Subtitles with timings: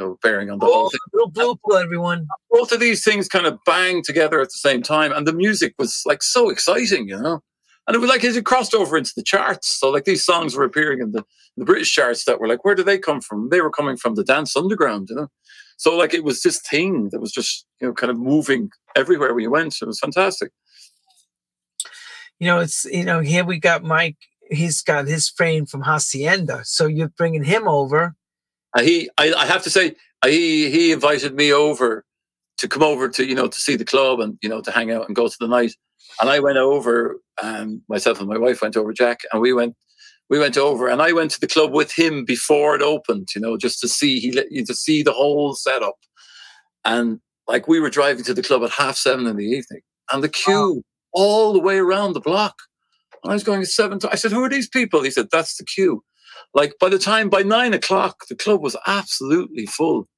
[0.00, 1.00] know, bearing on the whole Oh, thing.
[1.12, 2.26] little blue pill, everyone.
[2.50, 5.74] Both of these things kind of banged together at the same time, and the music
[5.78, 7.40] was like so exciting, you know.
[7.86, 9.68] And it was like as it crossed over into the charts.
[9.68, 11.24] So like these songs were appearing in the,
[11.56, 13.48] the British charts that were like, where do they come from?
[13.48, 15.28] They were coming from the dance underground, you know.
[15.76, 19.34] So like it was this thing that was just you know kind of moving everywhere
[19.34, 19.76] we went.
[19.80, 20.52] It was fantastic.
[22.38, 24.16] You know, it's you know here we got Mike.
[24.50, 28.14] He's got his frame from Hacienda, so you're bringing him over.
[28.76, 32.04] And he, I, I have to say, he he invited me over
[32.58, 34.90] to come over to you know to see the club and you know to hang
[34.92, 35.72] out and go to the night.
[36.20, 39.74] And I went over, and myself and my wife went over, Jack, and we went
[40.28, 43.40] we went over, and I went to the club with him before it opened, you
[43.40, 45.96] know, just to see he let you to see the whole setup.
[46.84, 49.80] And like we were driving to the club at half seven in the evening,
[50.12, 52.56] and the queue all the way around the block.
[53.22, 53.98] And I was going at seven.
[54.10, 56.04] I said, "Who are these people?" He said, "That's the queue."
[56.54, 60.08] Like by the time by nine o'clock, the club was absolutely full.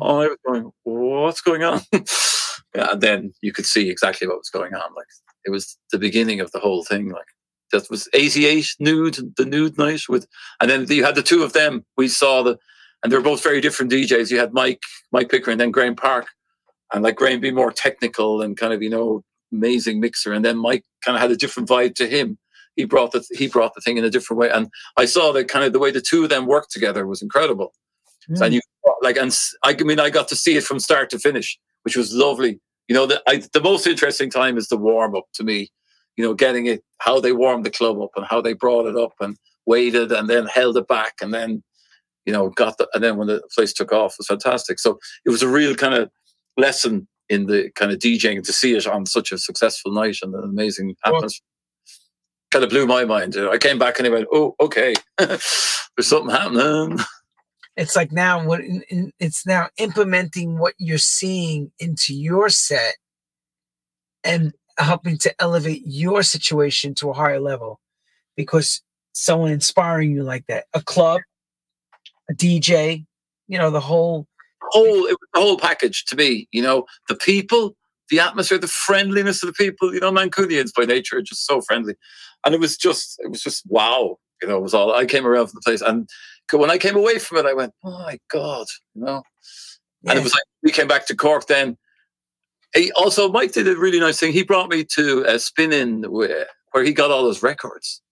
[0.00, 1.82] Oh, I was going, "What's going on?"
[2.74, 4.94] and then you could see exactly what was going on.
[4.94, 5.06] Like
[5.44, 7.10] it was the beginning of the whole thing.
[7.10, 7.26] Like
[7.72, 10.26] that was 88 nude, the nude night with,
[10.60, 11.84] and then you had the two of them.
[11.96, 12.58] We saw the,
[13.02, 14.30] and they were both very different DJs.
[14.30, 16.26] You had Mike, Mike Pickering, and then Graeme Park,
[16.92, 20.56] and like Graeme be more technical and kind of you know amazing mixer, and then
[20.56, 22.38] Mike kind of had a different vibe to him.
[22.76, 25.48] He brought the he brought the thing in a different way, and I saw that
[25.48, 27.72] kind of the way the two of them worked together was incredible.
[28.28, 28.52] And hmm.
[28.52, 28.60] you
[29.02, 32.14] like, and I mean, I got to see it from start to finish, which was
[32.14, 32.60] lovely.
[32.88, 35.70] You know, the I, the most interesting time is the warm up to me.
[36.16, 38.96] You know, getting it, how they warmed the club up and how they brought it
[38.96, 39.36] up and
[39.66, 41.62] waited and then held it back and then,
[42.24, 44.78] you know, got the and then when the place took off it was fantastic.
[44.78, 46.10] So it was a real kind of
[46.56, 50.34] lesson in the kind of DJing to see it on such a successful night and
[50.34, 51.46] an amazing Well- atmosphere.
[52.54, 53.36] Kind of blew my mind.
[53.36, 55.42] Uh, I came back and I went, "Oh, okay, there's
[56.00, 57.00] something happening."
[57.76, 58.60] it's like now what
[59.18, 62.94] it's now implementing what you're seeing into your set
[64.22, 67.80] and helping to elevate your situation to a higher level
[68.36, 68.80] because
[69.12, 71.20] someone inspiring you like that a club
[72.30, 73.04] a dj
[73.48, 74.28] you know the whole
[74.70, 76.48] whole it was the whole package to me.
[76.52, 77.76] You know, the people,
[78.10, 79.94] the atmosphere, the friendliness of the people.
[79.94, 81.94] You know, Mancunians by nature are just so friendly,
[82.44, 84.18] and it was just it was just wow.
[84.42, 86.08] You know, it was all I came around from the place, and
[86.52, 89.22] when I came away from it, I went, oh my god, you know.
[90.06, 91.78] And it was like we came back to Cork then.
[92.74, 94.32] He, also, Mike did a really nice thing.
[94.32, 98.02] He brought me to a Spin Inn where, where he got all those records.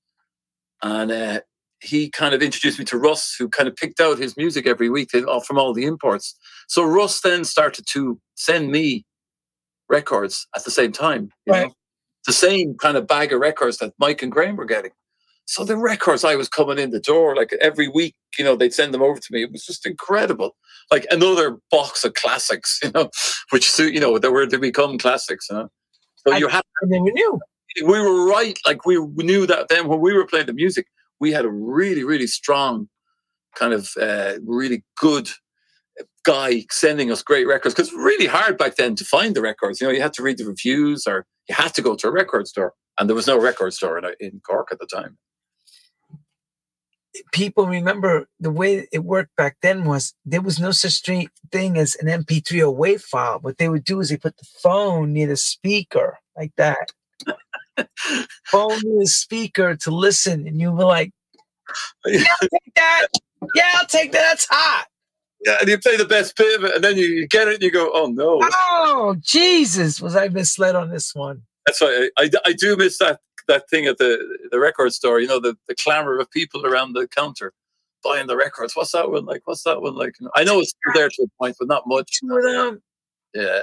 [0.83, 1.41] And uh,
[1.81, 4.89] he kind of introduced me to Russ, who kind of picked out his music every
[4.89, 6.39] week from all the imports.
[6.69, 9.05] So Russ then started to send me
[9.89, 11.31] records at the same time.
[11.45, 11.67] You Right.
[11.67, 11.75] know?
[12.27, 14.93] The same kind of bag of records that Mike and Graeme were getting.
[15.45, 18.73] So the records I was coming in the door, like every week, you know, they'd
[18.73, 19.43] send them over to me.
[19.43, 20.55] It was just incredible.
[20.91, 23.11] Like another box of classics, you know,
[23.51, 25.69] which you know, that were to become classics, you know.
[26.27, 27.41] So I- you have I never knew.
[27.85, 28.59] we were right.
[28.65, 30.87] Like we knew that then when we were playing the music,
[31.19, 32.89] we had a really, really strong,
[33.57, 35.29] kind of uh, really good
[36.25, 37.75] guy sending us great records.
[37.75, 39.81] Because really hard back then to find the records.
[39.81, 42.11] You know, you had to read the reviews or you had to go to a
[42.11, 45.19] record store, and there was no record store in, in Cork at the time.
[47.33, 51.95] people remember the way it worked back then was there was no such thing as
[51.97, 53.39] an MP3 or WAV file.
[53.41, 56.89] What they would do is they put the phone near the speaker like that.
[58.47, 61.13] phone near the speaker to listen, and you were like,
[62.07, 63.07] "Yeah, I'll take that.
[63.55, 64.27] Yeah, I'll take that.
[64.29, 64.87] That's hot."
[65.45, 67.55] Yeah, and you play the best bit of it, and then you, you get it,
[67.55, 71.43] and you go, "Oh no!" Oh Jesus, was I misled on this one?
[71.67, 75.21] That's why I, I, I do miss that that thing at the the record store.
[75.21, 77.53] You know, the the clamor of people around the counter
[78.03, 78.77] buying the records.
[78.77, 79.43] What's that one like?
[79.45, 80.15] What's that one like?
[80.35, 82.21] I know it's still there to a point, but not much.
[82.21, 82.83] Two of them.
[83.35, 83.63] Yeah,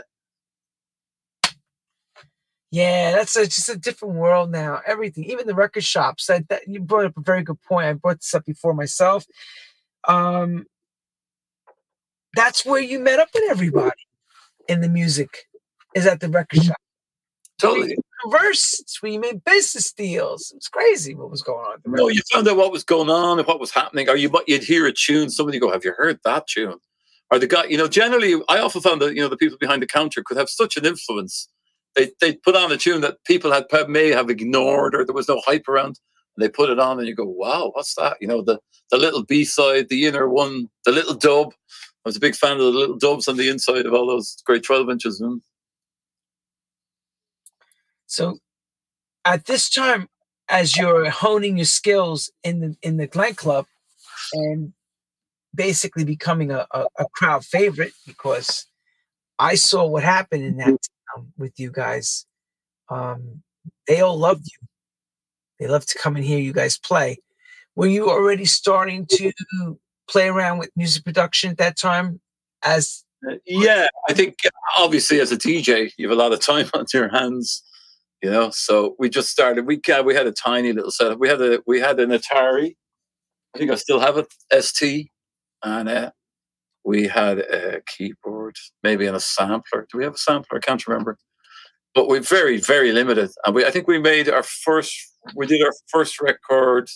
[2.72, 4.82] Yeah, that's a, just a different world now.
[4.86, 6.26] Everything, even the record shops.
[6.28, 7.88] That, that you brought up a very good point.
[7.88, 9.26] I brought this up before myself.
[10.08, 10.66] Um,
[12.40, 14.08] that's where you met up with everybody
[14.68, 15.46] in the music.
[15.96, 16.78] Is at the record shop.
[17.58, 17.98] totally.
[18.24, 20.54] Reverse, it's where you made business deals.
[20.56, 21.80] It's crazy what was going on.
[21.86, 24.64] No, you found out what was going on and what was happening, or you you'd
[24.64, 25.32] hear a tune.
[25.32, 26.78] Somebody go, "Have you heard that tune?"
[27.32, 27.88] Or the guy, you know.
[27.88, 30.78] Generally, I often found that you know the people behind the counter could have such
[30.78, 31.48] an influence.
[31.96, 35.28] They they put on a tune that people had may have ignored, or there was
[35.28, 36.00] no hype around.
[36.36, 38.60] And they put it on, and you go, "Wow, what's that?" You know, the
[38.92, 41.54] the little B side, the inner one, the little dub.
[42.06, 44.42] I was a big fan of the little dubs on the inside of all those
[44.46, 45.22] great twelve inches.
[45.22, 45.42] mm.
[48.08, 48.40] So
[49.26, 50.08] at this time,
[50.50, 53.66] as you're honing your skills in the in the Glen Club,
[54.34, 54.74] and
[55.54, 58.66] basically becoming a, a, a crowd favorite because
[59.38, 60.68] I saw what happened in that
[61.16, 62.26] town with you guys.
[62.90, 63.44] Um,
[63.88, 64.68] they all loved you.
[65.60, 67.20] They love to come and hear you guys play.
[67.76, 69.32] Were you already starting to
[70.10, 72.20] play around with music production at that time?
[72.64, 74.38] As uh, yeah, I think
[74.78, 77.64] obviously as a DJ, you have a lot of time on your hands,
[78.22, 78.50] you know.
[78.50, 79.66] So we just started.
[79.66, 81.20] We uh, we had a tiny little setup.
[81.20, 82.76] We had a we had an Atari.
[83.56, 85.10] I think I still have a ST,
[85.64, 86.12] and uh,
[86.84, 89.88] we had a keyboard, maybe and a sampler.
[89.92, 90.58] Do we have a sampler?
[90.58, 91.18] I can't remember.
[91.96, 93.32] But we're very, very limited.
[93.46, 94.96] And we I think we made our first
[95.36, 96.90] we did our first record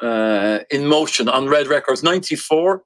[0.00, 2.82] uh, in motion on Red Records, 94.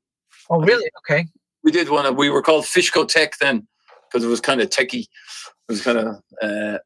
[0.50, 0.90] Oh, really?
[0.98, 1.26] Okay.
[1.64, 2.16] We did one.
[2.16, 3.66] We were called Fishco Tech then
[4.10, 5.02] because it was kind of techie.
[5.04, 6.78] It was kind of, uh,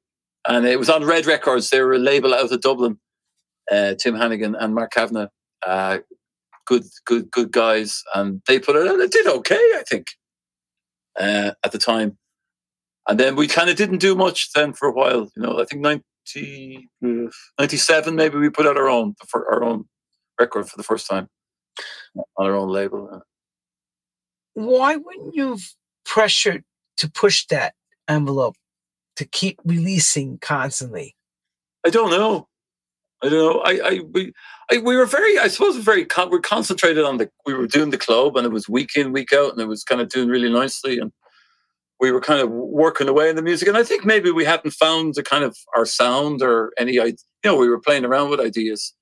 [0.49, 1.70] and it was on Red Records.
[1.70, 2.99] They were a label out of Dublin.
[3.70, 5.26] Uh, Tim Hannigan and Mark Kavanagh,
[5.67, 5.99] uh,
[6.67, 8.87] good, good, good guys, and they put it.
[8.87, 9.00] Out.
[9.00, 10.06] It did okay, I think,
[11.19, 12.17] uh, at the time.
[13.08, 15.31] And then we kind of didn't do much then for a while.
[15.34, 16.88] You know, I think 90,
[17.58, 19.87] 97 maybe we put out our own for our own
[20.38, 21.29] record for the first time
[22.37, 23.23] on our own label.
[24.55, 25.62] Why wouldn't you have
[26.05, 26.65] pressured
[26.99, 27.75] to push that
[28.09, 28.56] envelope
[29.17, 31.15] to keep releasing constantly?
[31.85, 32.49] I don't know.
[33.23, 33.61] I don't know.
[33.61, 34.33] I, I, we,
[34.71, 37.67] I, we were very, I suppose, very, con- we are concentrated on the, we were
[37.67, 40.09] doing the club and it was week in, week out, and it was kind of
[40.09, 40.99] doing really nicely.
[40.99, 41.12] And
[41.99, 43.69] we were kind of working away in the music.
[43.69, 47.06] And I think maybe we hadn't found the kind of our sound or any, I
[47.06, 48.93] you know, we were playing around with ideas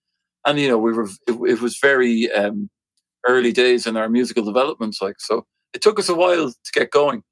[0.46, 2.70] and you know we were it, it was very um,
[3.26, 6.90] early days in our musical development like so it took us a while to get
[6.90, 7.22] going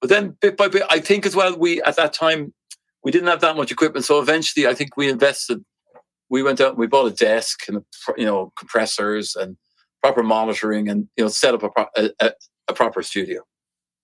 [0.00, 2.52] but then bit by bit i think as well we at that time
[3.04, 5.64] we didn't have that much equipment so eventually i think we invested
[6.28, 7.84] we went out and we bought a desk and
[8.16, 9.56] you know compressors and
[10.02, 11.62] proper monitoring and you know set up
[11.96, 12.32] a, a,
[12.68, 13.42] a proper studio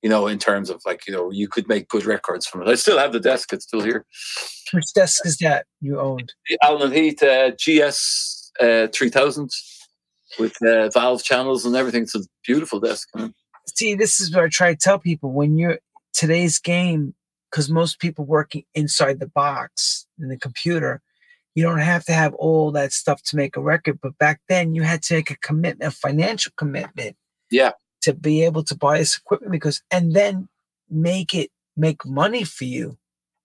[0.03, 2.69] you know, in terms of like, you know, you could make good records from it.
[2.69, 4.05] I still have the desk; it's still here.
[4.73, 6.33] Which desk is that you owned?
[6.49, 9.51] The Allen Heath uh, GS uh, 3000
[10.39, 12.03] with uh, valve channels and everything.
[12.03, 13.09] It's a beautiful desk.
[13.75, 15.79] See, this is what I try to tell people when you're
[16.13, 17.15] today's game,
[17.51, 21.03] because most people working inside the box in the computer,
[21.55, 23.99] you don't have to have all that stuff to make a record.
[24.03, 27.17] But back then, you had to make a commitment, a financial commitment.
[27.51, 27.73] Yeah.
[28.03, 30.49] To be able to buy this equipment because, and then
[30.91, 32.99] make it make money for you.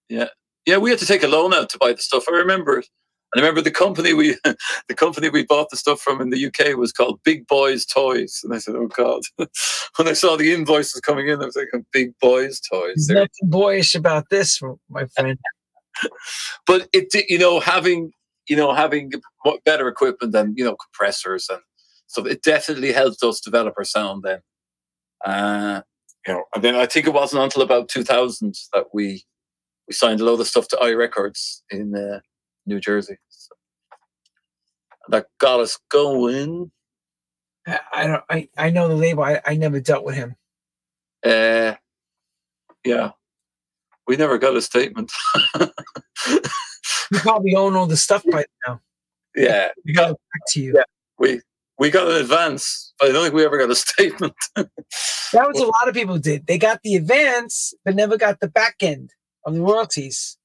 [0.10, 0.30] Yeah.
[0.66, 0.78] Yeah.
[0.78, 2.25] We had to take a loan out to buy the stuff.
[2.30, 2.84] I remember.
[3.33, 4.38] And I remember the company we
[4.88, 8.41] the company we bought the stuff from in the UK was called Big Boys Toys.
[8.44, 9.21] And I said, Oh God.
[9.97, 13.07] when I saw the invoices coming in, I was like, Big Boys Toys.
[13.07, 15.38] There's nothing boyish about this, my friend.
[16.68, 18.12] but it you know, having
[18.47, 19.12] you know, having
[19.65, 21.62] better equipment and you know, compressors and
[22.07, 24.39] so it definitely helped us develop our sound then.
[25.25, 25.81] Uh,
[26.25, 29.24] you know, and then I think it wasn't until about 2000 that we
[29.88, 32.19] we signed a load of stuff to I Records in uh,
[32.68, 33.18] New Jersey.
[33.30, 33.56] So
[35.10, 36.72] that got us going.
[37.66, 38.24] I don't.
[38.30, 39.24] I, I know the label.
[39.24, 40.36] I, I never dealt with him.
[41.25, 41.74] Uh,
[42.86, 43.12] yeah,
[44.08, 45.12] we never got a statement.
[45.60, 48.80] you probably own all the stuff right now.
[49.36, 50.74] Yeah, we got it back to you.
[50.75, 50.84] Yeah,
[51.20, 51.42] we
[51.78, 54.36] we got an advance, but I don't think we ever got a statement.
[54.56, 54.70] that
[55.34, 56.48] was a lot of people did.
[56.48, 59.12] They got the advance, but never got the back end
[59.46, 60.38] of the royalties.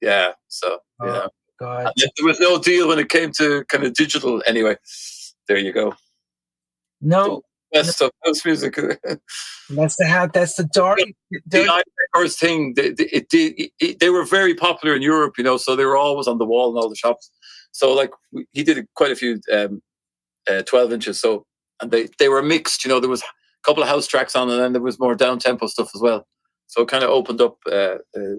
[0.00, 1.26] Yeah, so yeah.
[1.60, 1.92] God.
[1.96, 4.42] there was no deal when it came to kind of digital.
[4.46, 4.76] Anyway,
[5.46, 5.94] there you go.
[7.00, 7.42] No.
[7.72, 8.74] Best of house music.
[9.70, 10.26] that's the how.
[10.26, 10.98] That's the dark.
[11.46, 12.74] The first thing.
[12.74, 15.96] They, it, it, it, they were very popular in Europe, you know, so they were
[15.96, 17.30] always on the wall in all the shops.
[17.70, 18.10] So, like,
[18.50, 19.82] he did quite a few um,
[20.50, 21.20] uh, twelve inches.
[21.20, 21.46] So,
[21.80, 22.84] and they they were mixed.
[22.84, 23.26] You know, there was a
[23.64, 26.26] couple of house tracks on, and then there was more down tempo stuff as well.
[26.66, 28.36] So, it kind of opened up uh, uh,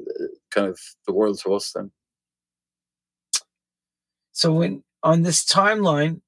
[0.53, 1.89] kind of the world to us then.
[4.31, 6.21] So when on this timeline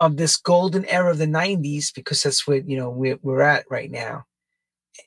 [0.00, 3.64] of this golden era of the 90s, because that's what you know we're, we're at
[3.70, 4.24] right now.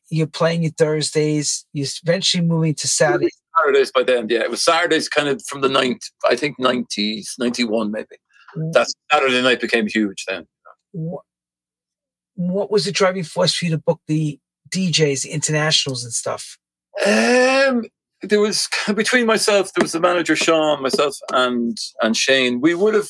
[0.09, 3.37] You're playing your Thursdays, you're eventually moving to Saturdays.
[3.57, 4.41] Saturdays by then, yeah.
[4.41, 8.05] It was Saturdays kind of from the ninth, I think 90s, 91 maybe.
[8.55, 8.71] Mm.
[8.73, 10.47] That Saturday night became huge then.
[10.91, 11.23] What,
[12.35, 16.57] what was the driving force for you to book the DJs, the internationals and stuff?
[17.05, 17.85] Um,
[18.21, 22.61] there was between myself, there was the manager Sean, myself, and and Shane.
[22.61, 23.09] We would have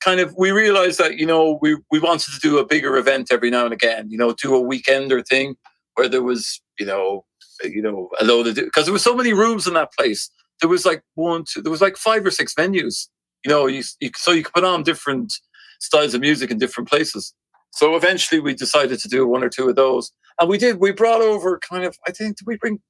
[0.00, 3.28] kind of we realized that you know we we wanted to do a bigger event
[3.30, 4.10] every now and again.
[4.10, 5.56] You know, do a weekender thing
[5.94, 7.24] where there was you know
[7.62, 10.30] you know a load of because there was so many rooms in that place.
[10.60, 13.08] There was like one, two, there was like five or six venues.
[13.44, 15.34] You know, you, you so you could put on different
[15.80, 17.34] styles of music in different places.
[17.72, 20.78] So eventually, we decided to do one or two of those, and we did.
[20.78, 21.96] We brought over kind of.
[22.06, 22.80] I think did we bring?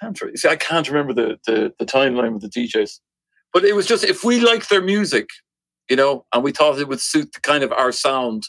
[0.00, 0.48] Can't re- see.
[0.48, 3.00] I can't remember the, the the timeline with the DJs,
[3.52, 5.28] but it was just if we liked their music,
[5.88, 8.44] you know, and we thought it would suit the kind of our sound,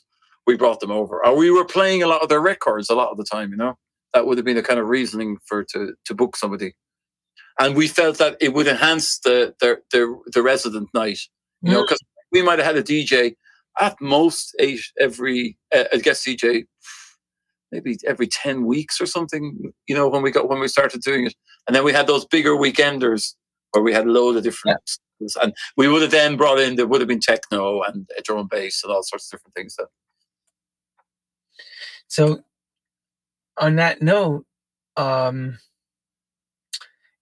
[0.47, 1.25] we brought them over.
[1.25, 3.57] Or we were playing a lot of their records a lot of the time, you
[3.57, 3.77] know.
[4.13, 6.73] That would have been a kind of reasoning for to to book somebody.
[7.59, 11.19] And we felt that it would enhance the the the, the resident night,
[11.61, 11.99] you know, because
[12.31, 13.35] we might have had a DJ
[13.79, 16.65] at most eight every uh, a guest DJ
[17.71, 21.25] maybe every 10 weeks or something you know when we got when we started doing
[21.25, 21.35] it
[21.67, 23.35] and then we had those bigger weekenders
[23.71, 25.37] where we had a load of different styles.
[25.41, 28.39] and we would have then brought in there would have been techno and a drum
[28.39, 29.87] and bass and all sorts of different things then.
[32.07, 32.43] So,
[33.57, 34.45] on that note,
[34.97, 35.59] um,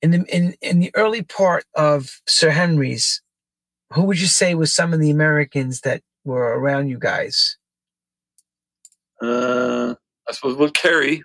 [0.02, 3.22] in the in in the early part of Sir Henry's,
[3.94, 7.58] who would you say was some of the Americans that were around you guys?
[9.22, 9.94] uh
[10.30, 11.24] I suppose well Kerri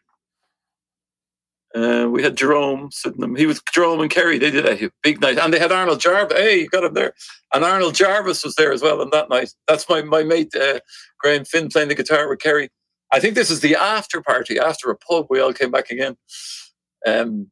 [1.75, 3.34] uh, we had Jerome Sydenham.
[3.34, 4.38] He was Jerome and Kerri.
[4.38, 6.38] They did a big night, and they had Arnold Jarvis.
[6.38, 7.14] Hey, you got him there.
[7.52, 9.52] And Arnold Jarvis was there as well on that night.
[9.66, 10.78] That's my my mate uh,
[11.18, 12.68] Graham Finn playing the guitar with Kerri.
[13.12, 15.26] I think this is the after party after a pub.
[15.28, 16.16] We all came back again.
[17.06, 17.50] Um,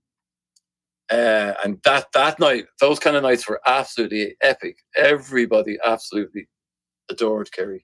[1.11, 4.79] uh, and that that night, those kind of nights were absolutely epic.
[4.95, 6.49] Everybody absolutely
[7.11, 7.81] adored Kerri.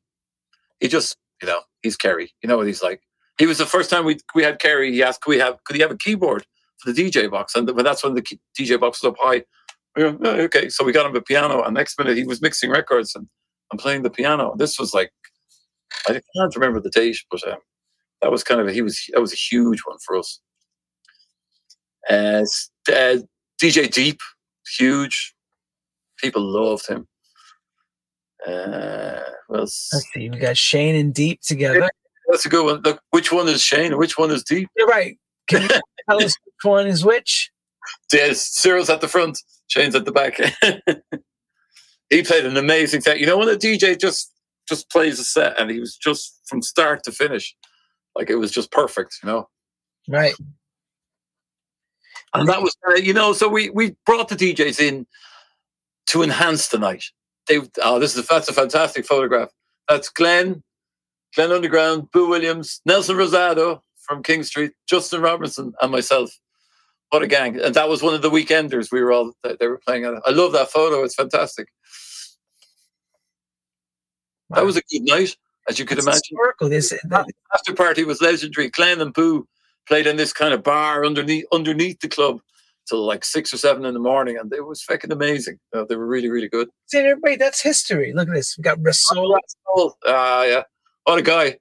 [0.79, 2.31] He just, you know, he's Kerry.
[2.43, 3.03] You know what he's like.
[3.39, 4.91] He was the first time we we had Kerri.
[4.93, 5.63] He asked, "Could we have?
[5.65, 6.45] Could he have a keyboard
[6.83, 9.45] for the DJ box?" And but that's when the key- DJ box was up high.
[9.97, 12.71] We "Oh, okay, so we got him a piano, and next minute he was mixing
[12.71, 13.29] records and,
[13.71, 14.55] and playing the piano.
[14.57, 15.11] This was like,
[16.09, 17.59] I can't remember the date, but um,
[18.23, 20.41] that was kind of a, he was that was a huge one for us.
[22.09, 23.19] As uh,
[23.63, 24.21] DJ Deep,
[24.79, 25.35] huge.
[26.19, 27.07] People loved him.
[28.45, 30.29] Uh, well, Let's see.
[30.31, 31.89] We got Shane and Deep together.
[32.29, 32.81] That's a good one.
[32.83, 34.69] Look, which one is Shane which one is Deep?
[34.77, 35.19] You're right.
[35.49, 35.69] Can you
[36.09, 37.51] tell us which one is which?
[38.13, 40.39] Yes, Cyril's at the front, Shane's at the back.
[42.11, 43.19] he played an amazing set.
[43.21, 44.33] You know when a DJ just
[44.69, 47.55] just plays a set and he was just from start to finish,
[48.15, 49.17] like it was just perfect.
[49.23, 49.49] You know.
[50.09, 50.35] Right.
[52.35, 55.07] And that was, uh, you know, so we we brought the DJs in
[56.09, 57.05] to enhance the night.
[57.47, 59.51] They, oh, this is a, that's a fantastic photograph.
[59.89, 60.63] That's Glenn,
[61.35, 66.31] Glenn Underground, Boo Williams, Nelson Rosado from King Street, Justin Robertson, and myself.
[67.11, 67.59] What a gang!
[67.61, 70.15] And that was one of the weekenders we were all they were playing at.
[70.27, 71.03] I love that photo.
[71.05, 71.69] It's fantastic.
[74.51, 75.37] That was a good night,
[75.69, 76.21] as you could It's imagine.
[76.31, 76.69] historical.
[76.69, 78.71] This that, The after party was legendary.
[78.71, 79.47] Glenn and Boo
[79.87, 82.41] played in this kind of bar underneath underneath the club
[82.89, 85.59] till like six or seven in the morning, and it was fucking amazing.
[85.75, 86.69] Uh, they were really, really good.
[86.87, 88.13] see, everybody, that's history.
[88.15, 88.57] Look at this.
[88.57, 89.39] We got Rasoul,
[89.77, 90.63] Oh, ah, yeah,
[91.09, 91.57] what a guy!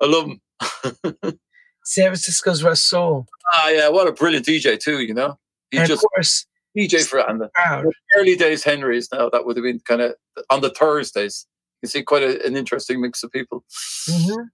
[0.00, 0.40] I love him.
[1.84, 3.26] San Francisco's Rasoul.
[3.52, 5.00] ah, yeah, what a brilliant DJ too.
[5.00, 5.38] You know,
[5.70, 7.86] he And of course, DJ for and the proud.
[8.16, 9.08] early days Henry's.
[9.12, 10.14] Now that would have been kind of
[10.50, 11.46] on the Thursdays.
[11.82, 13.64] You see quite a, an interesting mix of people.
[14.08, 14.48] Mhm.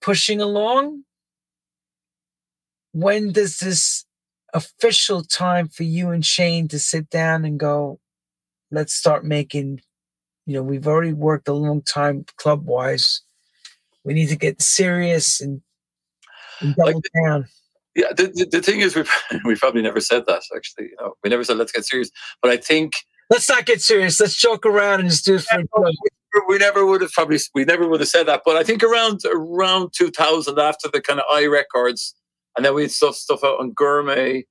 [0.00, 1.04] Pushing along.
[2.92, 4.04] When does this
[4.54, 8.00] official time for you and Shane to sit down and go,
[8.70, 9.80] let's start making,
[10.48, 13.20] you know, we've already worked a long time club wise.
[14.04, 15.60] We need to get serious and,
[16.60, 17.48] and Like double down.
[17.94, 19.04] Yeah, the, the, the thing is, we
[19.44, 20.42] we probably never said that.
[20.54, 22.10] Actually, you know, we never said let's get serious.
[22.42, 22.92] But I think
[23.30, 24.18] Let's not get serious.
[24.20, 25.92] Let's joke around and just do it for a
[26.46, 28.42] we never would have probably we never would have said that.
[28.44, 32.14] But I think around around 2000, after the kind of i records,
[32.56, 34.44] and then we had stuff stuff out on Gourmet,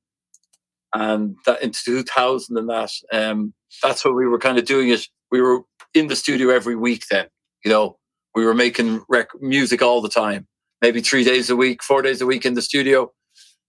[0.94, 2.92] and that into 2000 and that.
[3.12, 5.08] Um, that's what we were kind of doing it.
[5.32, 5.62] We were
[5.94, 7.28] in the studio every week then.
[7.64, 7.98] You know,
[8.36, 10.48] we were making rec- music all the time.
[10.82, 13.12] Maybe three days a week, four days a week in the studio.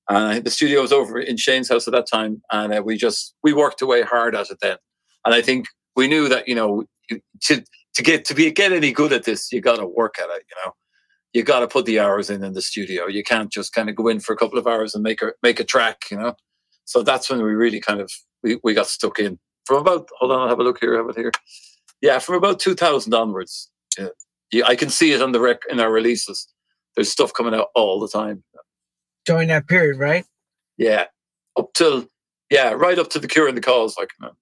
[0.09, 3.35] Uh, the studio was over in Shane's house at that time, and uh, we just
[3.43, 4.77] we worked away hard at it then.
[5.25, 6.85] And I think we knew that you know
[7.43, 10.31] to to get to be get any good at this, you got to work at
[10.31, 10.45] it.
[10.49, 10.73] You know,
[11.33, 13.07] you got to put the hours in in the studio.
[13.07, 15.33] You can't just kind of go in for a couple of hours and make a
[15.43, 16.05] make a track.
[16.11, 16.35] You know,
[16.85, 18.11] so that's when we really kind of
[18.43, 20.09] we, we got stuck in from about.
[20.19, 20.97] Hold on, I'll have a look here.
[20.97, 21.31] Have it here.
[22.01, 23.71] Yeah, from about 2000 onwards.
[23.99, 24.09] Yeah,
[24.51, 26.49] yeah I can see it on the rec in our releases.
[26.97, 28.43] There's stuff coming out all the time.
[29.27, 30.25] During that period, right?
[30.79, 31.05] Yeah,
[31.57, 32.07] up till
[32.51, 33.97] yeah, right up to the cure and the cause.
[33.99, 34.33] Like, you know.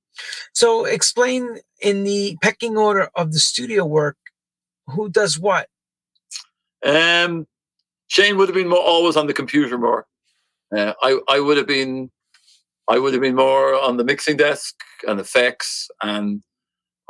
[0.55, 4.17] So explain in the pecking order of the studio work,
[4.87, 5.69] who does what?
[6.85, 7.47] Um,
[8.07, 10.07] Shane would have been more, always on the computer more.
[10.75, 12.11] Uh, I I would have been
[12.89, 14.75] I would have been more on the mixing desk
[15.07, 16.43] and effects, and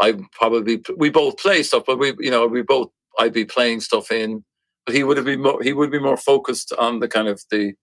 [0.00, 3.80] I probably we both play stuff, but we you know we both I'd be playing
[3.80, 4.44] stuff in,
[4.84, 7.42] but he would have been more he would be more focused on the kind of
[7.50, 7.74] the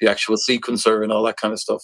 [0.00, 1.82] the actual sequencer and all that kind of stuff.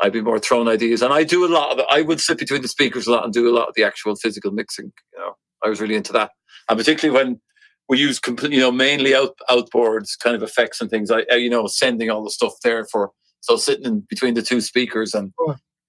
[0.00, 1.86] I'd be more throwing ideas, and I do a lot of.
[1.88, 4.14] I would sit between the speakers a lot and do a lot of the actual
[4.14, 4.92] physical mixing.
[5.14, 6.32] You know, I was really into that,
[6.68, 7.40] and particularly when
[7.88, 11.10] we use complete, you know, mainly out outboards kind of effects and things.
[11.10, 14.60] I, you know, sending all the stuff there for so sitting in between the two
[14.60, 15.32] speakers and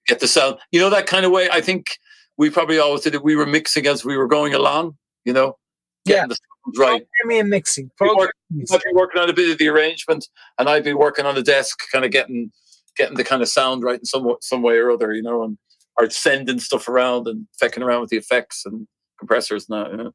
[0.06, 0.58] get the sound.
[0.72, 1.48] You know, that kind of way.
[1.50, 1.98] I think
[2.36, 3.24] we probably always did it.
[3.24, 4.96] We were mixing as we were going along.
[5.24, 5.58] You know,
[6.04, 6.36] yeah, the
[6.78, 7.02] right.
[7.22, 7.86] Programming and mixing.
[7.86, 10.28] I'd Program- be working on a bit of the arrangement,
[10.58, 12.50] and I'd be working on the desk, kind of getting
[12.96, 15.58] getting the kind of sound right in some some way or other, you know, and
[15.98, 18.86] or sending stuff around and fecking around with the effects and
[19.18, 20.12] compressors and that, you know.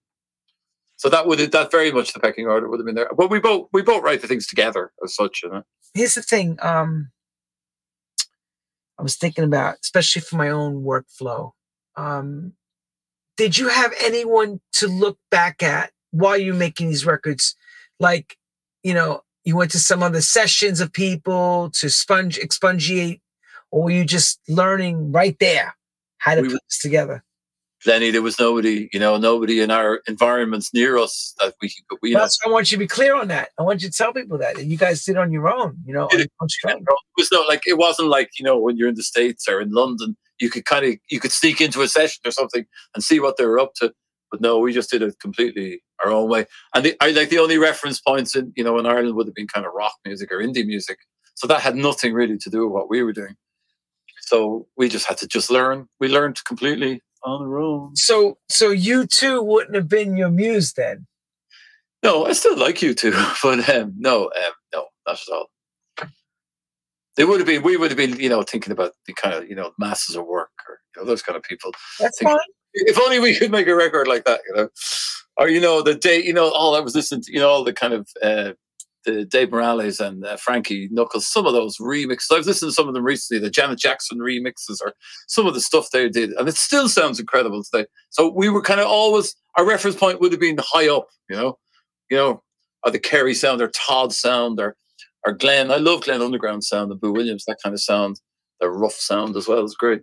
[0.95, 3.09] So that would that very much the pecking order would have been there.
[3.17, 5.63] But we both we both write the things together as such, you know.
[5.93, 6.57] Here's the thing.
[6.61, 7.11] Um,
[8.97, 11.51] I was thinking about, especially for my own workflow.
[11.95, 12.53] Um,
[13.37, 17.55] did you have anyone to look back at while you're making these records?
[17.99, 18.37] Like,
[18.83, 23.21] you know, you went to some other sessions of people to sponge expungiate,
[23.71, 25.75] or were you just learning right there
[26.19, 27.23] how to We put this together?
[27.85, 31.97] Lenny, there was nobody, you know, nobody in our environments near us that we could,
[32.03, 33.49] you know, That's I want you to be clear on that.
[33.59, 35.77] I want you to tell people that and you guys did on your own.
[35.85, 38.45] You know, Did on it- your own it was not like it wasn't like you
[38.45, 41.31] know when you're in the states or in London, you could kind of you could
[41.31, 43.93] sneak into a session or something and see what they were up to.
[44.31, 46.45] But no, we just did it completely our own way.
[46.73, 49.35] And the, I like the only reference points in you know in Ireland would have
[49.35, 50.97] been kind of rock music or indie music.
[51.35, 53.35] So that had nothing really to do with what we were doing.
[54.21, 55.87] So we just had to just learn.
[55.99, 57.95] We learned completely on our own.
[57.95, 61.07] So, so U2 wouldn't have been your muse then.
[62.03, 63.11] No, I still like U2,
[63.43, 65.47] but um, no, um, no, not at all.
[67.15, 67.61] They would have been.
[67.61, 70.25] We would have been, you know, thinking about the kind of, you know, Masters at
[70.25, 71.71] Work or you know, those kind of people.
[71.99, 72.39] That's Think- fine.
[72.75, 74.69] If only we could make a record like that, you know,
[75.37, 77.63] or you know, the day, you know, all I was listening to, you know, all
[77.63, 78.53] the kind of uh,
[79.05, 82.31] the Dave Morales and uh, Frankie Knuckles, some of those remixes.
[82.31, 84.93] I've listened to some of them recently, the Janet Jackson remixes, or
[85.27, 87.87] some of the stuff they did, and it still sounds incredible today.
[88.09, 91.35] So we were kind of always our reference point would have been high up, you
[91.35, 91.57] know,
[92.09, 92.43] you know,
[92.85, 94.75] or the Kerri sound, or Todd sound, or
[95.25, 95.71] or Glenn.
[95.71, 98.19] I love Glenn Underground sound, the Boo Williams, that kind of sound,
[98.59, 100.01] the rough sound as well is great.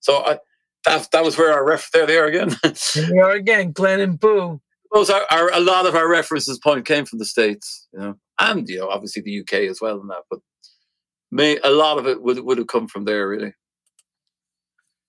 [0.00, 0.38] So I
[0.84, 1.90] that that was where our ref.
[1.90, 2.56] There they are again.
[2.92, 4.60] Here we are again, Glenn and Boo.
[4.92, 8.14] Those are, are a lot of our references point came from the states, you know,
[8.38, 10.40] and you know obviously the UK as well and that, but
[11.30, 13.52] may a lot of it would would have come from there really.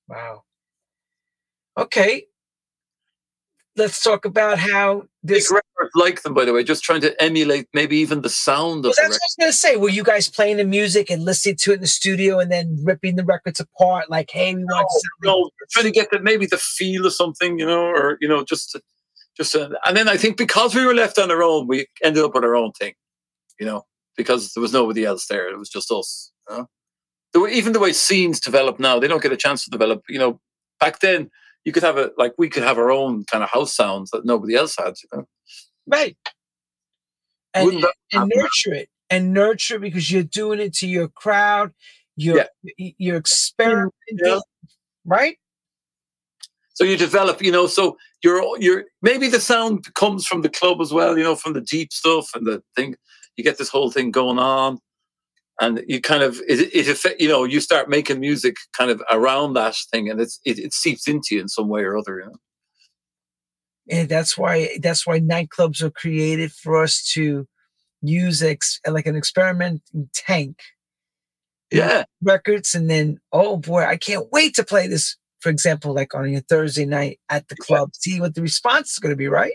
[0.08, 0.44] Wow.
[1.78, 2.26] Okay.
[3.76, 5.52] Let's talk about how this.
[5.52, 8.90] records like them by the way, just trying to emulate maybe even the sound Well,
[8.90, 9.22] of that's what.
[9.22, 9.76] I was gonna say.
[9.76, 12.80] Were you guys playing the music and listening to it in the studio and then
[12.84, 14.10] ripping the records apart?
[14.10, 17.60] Like, hey, we want to No, trying to get the maybe the feel of something,
[17.60, 18.82] you know, or you know, just to,
[19.38, 22.24] just to, and then I think because we were left on our own, we ended
[22.24, 22.94] up with our own thing,
[23.60, 23.86] you know,
[24.18, 25.50] because there was nobody else there.
[25.50, 26.32] It was just us.
[26.50, 26.68] You know?
[27.34, 30.04] the way, even the way scenes develop now, they don't get a chance to develop.
[30.10, 30.42] You know,
[30.80, 31.30] back then
[31.66, 34.26] you could have a like we could have our own kind of house sounds that
[34.26, 34.96] nobody else had.
[35.04, 35.28] You know,
[35.88, 36.18] right
[37.54, 38.30] and, and happen?
[38.36, 41.74] nurture it and nurture it because you're doing it to your crowd.
[42.16, 42.46] You're
[42.80, 43.92] y- you're experimenting,
[44.24, 44.40] Yeah.
[45.06, 45.38] right?
[46.74, 47.42] so you develop.
[47.42, 51.18] You know, so you're you're maybe the sound comes from the club as well.
[51.18, 52.96] You know, from the deep stuff and the thing.
[53.38, 54.80] You get this whole thing going on.
[55.60, 59.02] and you kind of it, it affect you know you start making music kind of
[59.12, 62.20] around that thing and it's it, it seeps into you in some way or other
[62.20, 62.36] you know
[63.90, 67.48] And that's why that's why nightclubs are created for us to
[68.02, 69.82] use ex, like an experiment
[70.14, 70.58] tank
[71.72, 76.14] yeah records and then oh boy i can't wait to play this for example like
[76.16, 77.66] on your thursday night at the Yeah.
[77.66, 79.54] club see what the response is going to be right?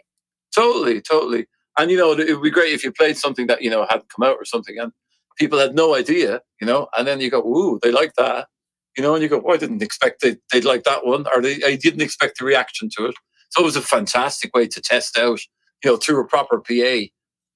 [0.54, 1.46] Totally totally.
[1.78, 4.08] And you know it would be great if you played something that you know hadn't
[4.14, 4.92] come out or something and
[5.38, 8.48] people had no idea you know and then you go ooh they like that
[8.96, 11.40] you know and you go oh i didn't expect they, they'd like that one or
[11.40, 13.14] they, i didn't expect the reaction to it.
[13.50, 15.40] So it was a fantastic way to test out
[15.82, 17.06] you know through a proper pa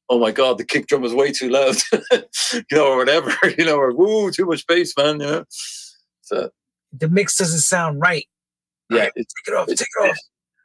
[0.09, 1.77] oh my god the kick drum was way too loud
[2.13, 5.45] you know or whatever you know or woo too much bass man you know?
[6.23, 6.51] So
[6.93, 8.27] the mix doesn't sound right.
[8.91, 10.17] Yeah it's take it off take it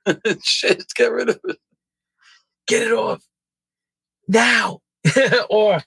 [0.05, 0.39] off.
[0.43, 1.57] shit get rid of it.
[2.67, 3.23] Get it off.
[4.27, 4.79] Now.
[5.49, 5.81] Or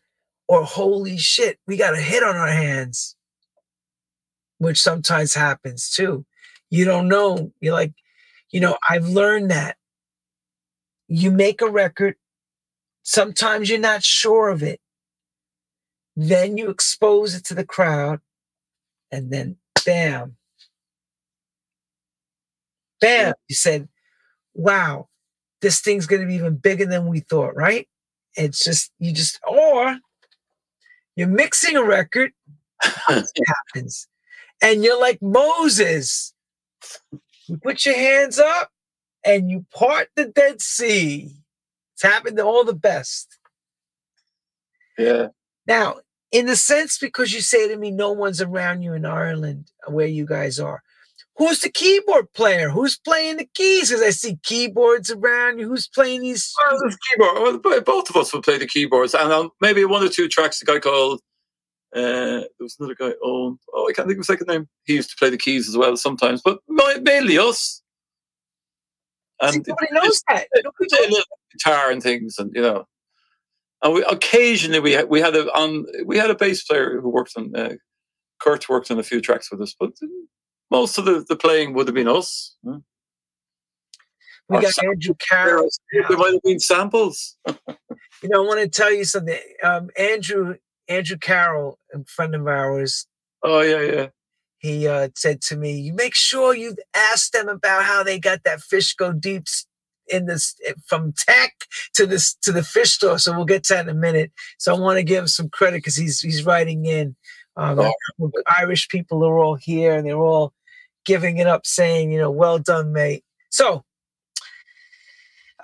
[0.47, 3.17] or holy shit we got a hit on our hands.
[4.59, 6.27] Which sometimes happens too.
[6.71, 7.53] You don't know.
[7.61, 7.93] You're like
[8.51, 9.77] you know i've learned that.
[11.09, 12.17] You make a record.
[13.03, 14.81] Sometimes you're not sure of it.
[16.17, 18.21] Then you expose it to the crowd.
[19.11, 20.37] And then bam,
[23.01, 23.89] bam, you said,
[24.55, 25.09] wow,
[25.61, 27.89] this thing's going to be even bigger than we thought, right?
[28.35, 29.99] It's just, you just, or
[31.17, 32.33] you're mixing a record,
[33.09, 34.09] happens,
[34.63, 36.35] and you're like Moses.
[37.47, 38.71] You put your hands up
[39.25, 41.31] and you part the Dead Sea.
[41.95, 43.39] It's happened to all the best.
[44.99, 45.29] yeah.
[45.67, 45.99] Now,
[46.35, 50.09] in the sense, because you say to me, no one's around you in Ireland where
[50.09, 50.83] you guys are.
[51.37, 52.71] Who's the keyboard player?
[52.71, 53.89] Who's playing the keys?
[53.91, 55.69] Because I see keyboards around you.
[55.69, 56.53] Who's playing these?
[56.61, 57.63] Well, the keyboard.
[57.65, 60.61] Well, both of us would play the keyboards, and on maybe one or two tracks,
[60.61, 61.21] a guy called.
[61.95, 63.13] Uh, there was another guy.
[63.23, 64.69] Oh, oh, I can't think of his second name.
[64.85, 67.81] He used to play the keys as well sometimes, but mainly us.
[69.43, 70.49] See, And nobody knows that.
[70.65, 72.87] Nobody knows- little guitar and things, and you know,
[73.85, 77.09] and we occasionally we had we had a on we had a bass player who
[77.11, 77.55] worked on.
[77.55, 77.75] Uh,
[78.41, 79.93] Kurt worked on a few tracks with us, but
[80.71, 82.57] most of the, the playing would have been us.
[82.67, 82.79] huh?
[84.49, 85.69] We Or got some- Andrew Carroll.
[85.93, 87.37] There might have been samples.
[88.23, 89.39] You know, I want to tell you something.
[89.63, 90.57] Um, Andrew
[90.89, 93.07] Andrew Carroll, a friend of ours,
[93.43, 94.07] Oh yeah, yeah.
[94.59, 98.45] he uh, said to me, "You make sure you ask them about how they got
[98.45, 99.45] that fish go deep
[100.09, 101.53] in this eh, from tech
[101.95, 104.33] to this to the fish store." So we'll get to that in a minute.
[104.59, 107.17] So I want to give him some credit because he's he's writing in.
[107.57, 108.33] Um, Oh.
[108.59, 110.53] Irish people are all here and they're all
[111.05, 113.85] giving it up, saying, "You know, well done, mate." So,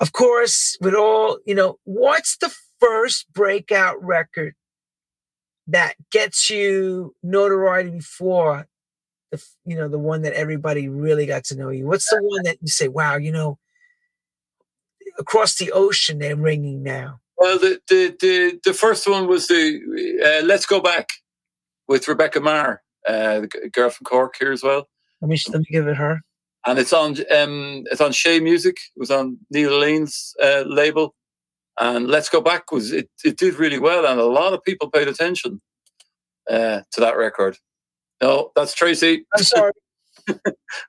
[0.00, 4.54] of course, with all you know, what's the first breakout record
[5.66, 8.66] that gets you notoriety before
[9.30, 12.42] the you know the one that everybody really got to know you what's the one
[12.42, 13.58] that you say wow you know
[15.20, 19.62] across the ocean they're ringing now Well, the the the, the first one was the
[20.26, 21.08] uh, "Let's Go Back"
[21.88, 24.88] with Rebecca Marr, uh, the girl from Cork here as well,
[25.20, 26.20] let me let me give it her
[26.66, 28.76] and it's on um it's on Chez Music.
[28.76, 31.14] It was on Neil Aline's uh, label,
[31.78, 34.90] and "Let's Go Back" was it it did really well, and a lot of people
[34.90, 35.60] paid attention
[36.50, 37.56] uh, to that record.
[38.22, 39.24] No, that's Tracy.
[39.34, 39.72] i'm sorry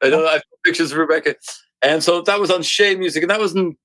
[0.04, 1.36] I know I have pictures of Rebecca.
[1.82, 3.76] And so that was on Chez Music, and that was in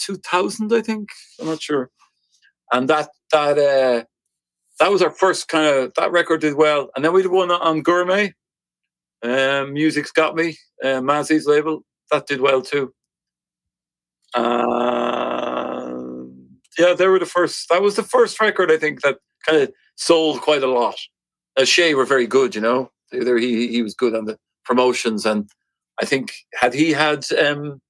[0.00, 1.08] 2000, I think.
[1.40, 1.90] I'm not sure.
[2.72, 4.04] And that that uh,
[4.78, 6.90] that was our first kind of that record did well.
[6.94, 8.34] And then we did one on Gourmet.
[9.22, 11.84] Um, Music's got me, uh, Mazzy's label.
[12.10, 12.92] That did well too.
[14.34, 15.90] Uh,
[16.78, 17.68] yeah, they were the first.
[17.68, 20.96] That was the first record I think that kind of sold quite a lot.
[21.56, 22.90] Uh, Chez were very good, you know.
[23.12, 25.50] They, he he was good on the promotions, and
[26.00, 27.80] I think had he had um,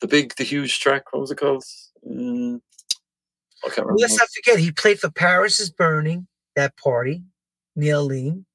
[0.00, 1.64] the big, the huge track, what was it called?
[2.06, 2.58] Uh,
[3.64, 3.96] I can't remember.
[4.00, 7.24] let's not forget he played for paris is burning that party
[7.74, 8.46] Neil Aline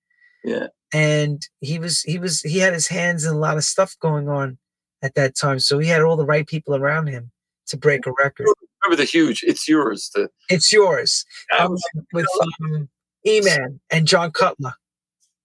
[0.46, 0.68] Yeah.
[0.94, 4.30] and he was he was he had his hands in a lot of stuff going
[4.30, 4.58] on
[5.02, 7.32] at that time so he had all the right people around him
[7.68, 8.48] to break a record
[8.86, 9.44] Remember the huge?
[9.44, 10.10] It's yours.
[10.14, 11.26] The it's yours
[11.60, 11.76] um,
[12.14, 12.26] with
[12.64, 12.88] um,
[13.26, 14.74] e-man and Jon Cutler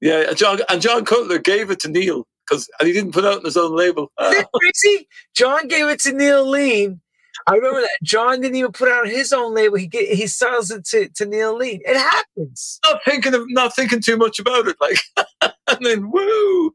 [0.00, 3.38] yeah, John and Jon Cutler gave it to Neil because and he didn't put out
[3.38, 4.10] on his own label.
[4.20, 5.08] Isn't that crazy?
[5.34, 7.00] John gave it to Neil Aline.
[7.46, 7.98] I remember that.
[8.02, 9.76] John didn't even put out his own label.
[9.76, 11.80] He get, he sells it to, to Neil Aline.
[11.84, 12.80] It happens.
[12.84, 14.98] not thinking of not thinking too much about it, like
[15.68, 16.74] and then woo.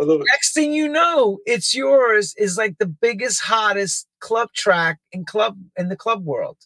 [0.00, 0.26] I love it.
[0.30, 5.58] Next thing you know, it's yours is like the biggest, hottest club track in club
[5.76, 6.56] in the club world.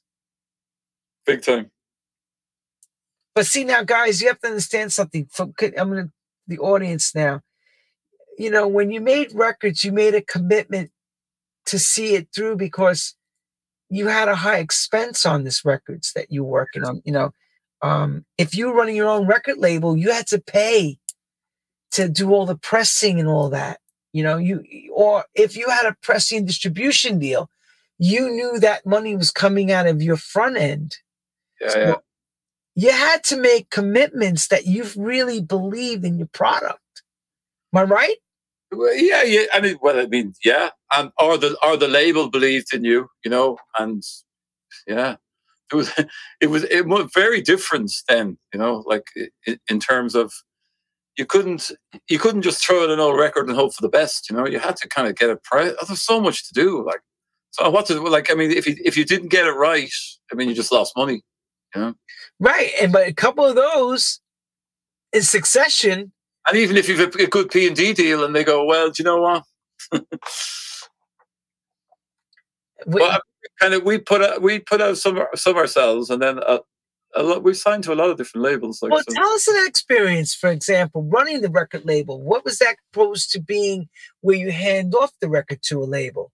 [1.27, 1.71] Big time.
[3.35, 5.27] But see now, guys, you have to understand something.
[5.33, 6.11] From I'm gonna
[6.47, 7.41] the audience now.
[8.39, 10.91] You know, when you made records, you made a commitment
[11.67, 13.15] to see it through because
[13.89, 17.03] you had a high expense on this records that you're working on.
[17.05, 17.35] You know,
[17.83, 20.99] um, if you were running your own record label, you had to pay
[21.93, 23.79] to do all the pressing and all that.
[24.13, 27.51] You know, you or if you had a pressing distribution deal,
[27.99, 30.97] you knew that money was coming out of your front end
[31.61, 31.95] Yeah, yeah.
[32.75, 36.81] you had to make commitments that you really believed in your product.
[37.73, 38.17] Am I right?
[38.75, 39.45] Well, yeah, yeah.
[39.53, 43.09] I mean, well, I mean, yeah, and or the or the label believed in you,
[43.25, 44.03] you know, and
[44.87, 45.17] yeah,
[45.73, 45.91] it was
[46.41, 49.07] it was it was very different then, you know, like
[49.69, 50.33] in, terms of
[51.17, 51.71] you couldn't
[52.09, 54.47] you couldn't just throw in an old record and hope for the best, you know.
[54.47, 55.75] You had to kind of get it price.
[55.81, 57.01] Oh, there's so much to do, like
[57.51, 57.69] so.
[57.71, 58.31] What to like?
[58.31, 59.91] I mean, if you if you didn't get it right,
[60.33, 61.23] I mean, you just lost money.
[61.75, 61.95] You know.
[62.41, 62.73] Right.
[62.81, 64.21] And but a couple of those
[65.13, 66.13] in succession,
[66.47, 69.03] And even if you've a, good P and D deal, and they go, well, do
[69.03, 69.45] you know what?
[72.87, 73.19] we- Well, uh,
[73.61, 76.61] kind of we put out we put out some some ourselves, and then a,
[77.15, 77.43] a lot.
[77.43, 78.83] We signed to a lot of different labels.
[78.83, 79.15] Like, Well, so.
[79.15, 82.21] tell us an experience, for example, running the record label.
[82.21, 83.89] What was that opposed to being
[84.21, 86.31] where you hand off the record to a label?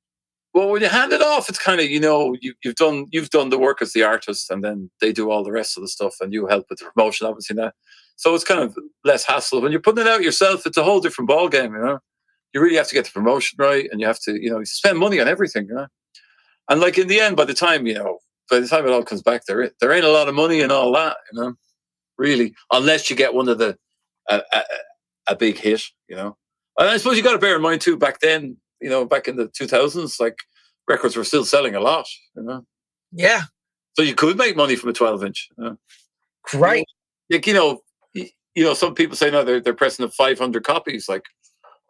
[0.53, 3.31] Well, when you hand it off, it's kind of you know you, you've done you've
[3.31, 5.89] done the work as the artist, and then they do all the rest of the
[5.89, 7.55] stuff, and you help with the promotion, obviously.
[7.55, 7.75] That
[8.21, 9.63] so it's kind of less hassle.
[9.63, 11.73] When you're putting it out yourself, it's a whole different ball game.
[11.73, 11.99] You know,
[12.53, 14.99] you really have to get the promotion right, and you have to you know spend
[14.99, 15.67] money on everything.
[15.69, 15.87] You know,
[16.69, 18.19] and like in the end, by the time you know,
[18.51, 20.71] by the time it all comes back, there there ain't a lot of money and
[20.71, 21.17] all that.
[21.33, 21.55] You know,
[22.19, 23.79] really, unless you get one of the
[24.29, 24.63] a, a,
[25.29, 25.83] a big hit.
[26.07, 26.37] You know,
[26.79, 27.97] and I suppose you got to bear in mind too.
[27.97, 30.37] Back then, you know, back in the 2000s, like
[30.87, 32.07] records were still selling a lot,
[32.37, 32.67] you know.
[33.13, 33.45] Yeah,
[33.97, 35.49] So you could make money from a 12 inch.
[35.57, 35.77] You know?
[36.55, 36.87] right.
[37.31, 37.81] Like, you know,
[38.55, 41.09] you know, some people say no, they're, they're pressing up 500 copies.
[41.09, 41.25] Like,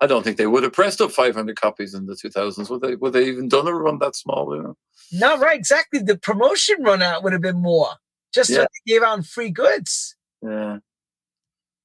[0.00, 2.70] I don't think they would have pressed up 500 copies in the 2000s.
[2.70, 2.96] Would they?
[2.96, 4.54] Would they even done a run that small?
[4.56, 4.76] You know.
[5.12, 5.98] No, right, exactly.
[6.00, 7.88] The promotion run out would have been more.
[8.32, 8.60] Just Yeah.
[8.60, 10.16] what they gave out free goods.
[10.42, 10.78] Yeah.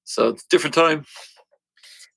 [0.04, 1.06] So it's a different time.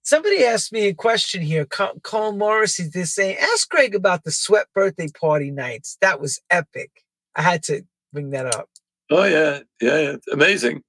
[0.02, 1.64] Somebody asked me a question here.
[1.66, 5.98] Co- Cole Morris is just saying, ask Greg about the sweat birthday party nights.
[6.00, 6.90] That was epic.
[7.34, 8.68] I had to bring that up.
[9.10, 10.16] Oh yeah, yeah, yeah.
[10.32, 10.82] amazing.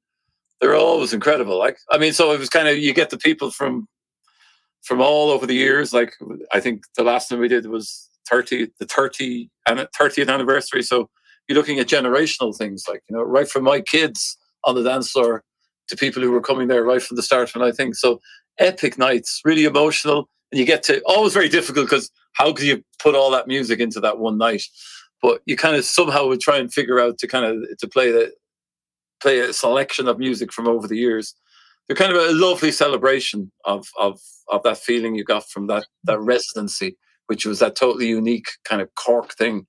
[0.61, 1.57] They're always incredible.
[1.57, 3.87] Like, I mean, so it was kind of you get the people from
[4.83, 5.93] from all over the years.
[5.93, 6.13] Like,
[6.53, 10.83] I think the last one we did was thirty, the thirty and thirtieth anniversary.
[10.83, 11.09] So
[11.47, 15.11] you're looking at generational things, like you know, right from my kids on the dance
[15.11, 15.43] floor
[15.87, 17.55] to people who were coming there right from the start.
[17.55, 18.19] And I think so,
[18.59, 22.83] epic nights, really emotional, and you get to always very difficult because how could you
[23.01, 24.63] put all that music into that one night?
[25.21, 28.11] but you kind of somehow would try and figure out to kind of to play
[28.11, 28.31] the
[29.21, 31.35] play a selection of music from over the years.
[31.87, 35.85] They're kind of a lovely celebration of of of that feeling you got from that
[36.03, 36.25] that mm-hmm.
[36.25, 39.65] residency, which was that totally unique kind of Cork thing.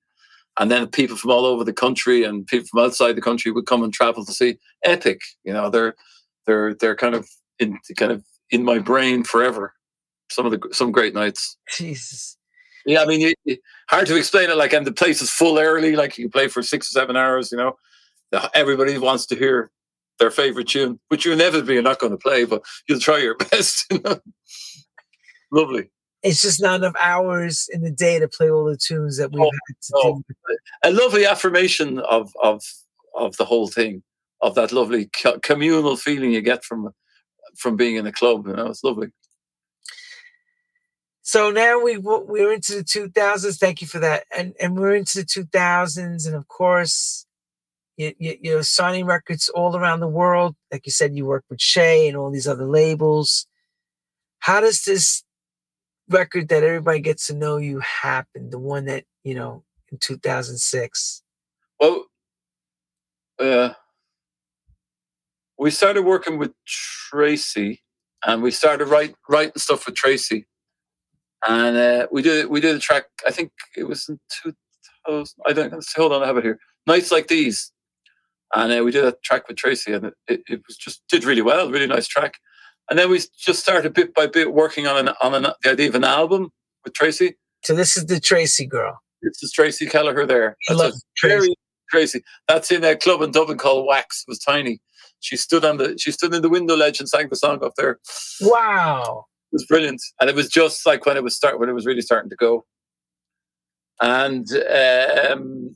[0.59, 3.65] And then people from all over the country and people from outside the country would
[3.65, 5.21] come and travel to see Epic.
[5.43, 5.95] You know, they're
[6.45, 7.27] they're they're kind of
[7.59, 9.73] in kind of in my brain forever.
[10.29, 11.57] Some of the some great nights.
[11.77, 12.37] Jesus.
[12.85, 13.57] Yeah, I mean, you, you-
[13.89, 14.57] hard to explain it.
[14.57, 15.95] Like, and the place is full early.
[15.95, 17.51] Like, you play for six or seven hours.
[17.51, 17.77] You know,
[18.53, 19.71] everybody wants to hear
[20.19, 23.35] their favorite tune, which you inevitably are not going to play, but you'll try your
[23.51, 23.85] best.
[23.91, 24.19] You know?
[25.51, 25.89] Lovely.
[26.23, 29.41] It's just not enough hours in the day to play all the tunes that we've
[29.41, 30.21] Oh, had to no.
[30.47, 30.57] do.
[30.83, 32.61] A lovely affirmation of of
[33.15, 34.03] of the whole thing,
[34.41, 36.93] of that lovely co- communal feeling you get from
[37.57, 38.45] from being in a club.
[38.47, 39.07] You know, it's lovely.
[41.23, 43.57] So now we we're into the 2000s.
[43.57, 44.25] Thank you for that.
[44.35, 47.25] And and we're into the 2000s, and of course,
[47.97, 50.55] you, you're signing records all around the world.
[50.71, 53.47] Like you said, you work with Chez and all these other labels.
[54.39, 55.23] How does this
[56.09, 58.49] record that everybody gets to know you happen?
[58.49, 61.21] The one that you know in 2006.
[61.79, 62.05] Well,
[63.39, 63.73] uh,
[65.57, 67.81] we started working with Tracy,
[68.25, 70.47] and we started write, writing stuff with Tracy,
[71.47, 73.05] and uh, we did we did a track.
[73.27, 74.53] I think it was in two
[75.05, 75.41] thousand.
[75.45, 76.23] I don't hold on.
[76.23, 76.59] I have it here.
[76.87, 77.71] Nights like these,
[78.53, 81.41] and uh, we did a track with Tracy, and it, it, was just did really
[81.41, 81.69] well.
[81.69, 82.35] Really nice track.
[82.89, 85.89] And then we just started bit by bit working on an on an, the idea
[85.89, 86.49] of an album
[86.83, 87.37] with Tracy.
[87.63, 88.99] So this is the Tracy girl.
[89.21, 90.57] This is Tracy Kelleher there.
[90.69, 91.35] I love Tracy.
[91.35, 91.55] very
[91.89, 92.23] Tracy.
[92.47, 94.23] That's in a club in Dublin called Wax.
[94.27, 94.81] It was tiny.
[95.19, 97.73] She stood on the she stood in the window ledge and sang the song up
[97.77, 97.99] there.
[98.41, 99.25] Wow.
[99.51, 100.01] It was brilliant.
[100.19, 102.35] And it was just like when it was start when it was really starting to
[102.35, 102.65] go.
[104.01, 104.47] And
[105.29, 105.75] um,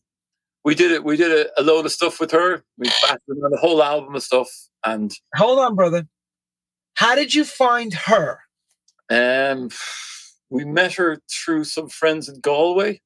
[0.66, 1.04] we did it.
[1.04, 2.64] We did a, a load of stuff with her.
[2.78, 4.50] We batted on a whole album of stuff.
[4.84, 6.08] And Hold on, brother.
[6.96, 8.40] How did you find her?
[9.12, 9.70] um,
[10.50, 13.02] we met her through some friends in Galway.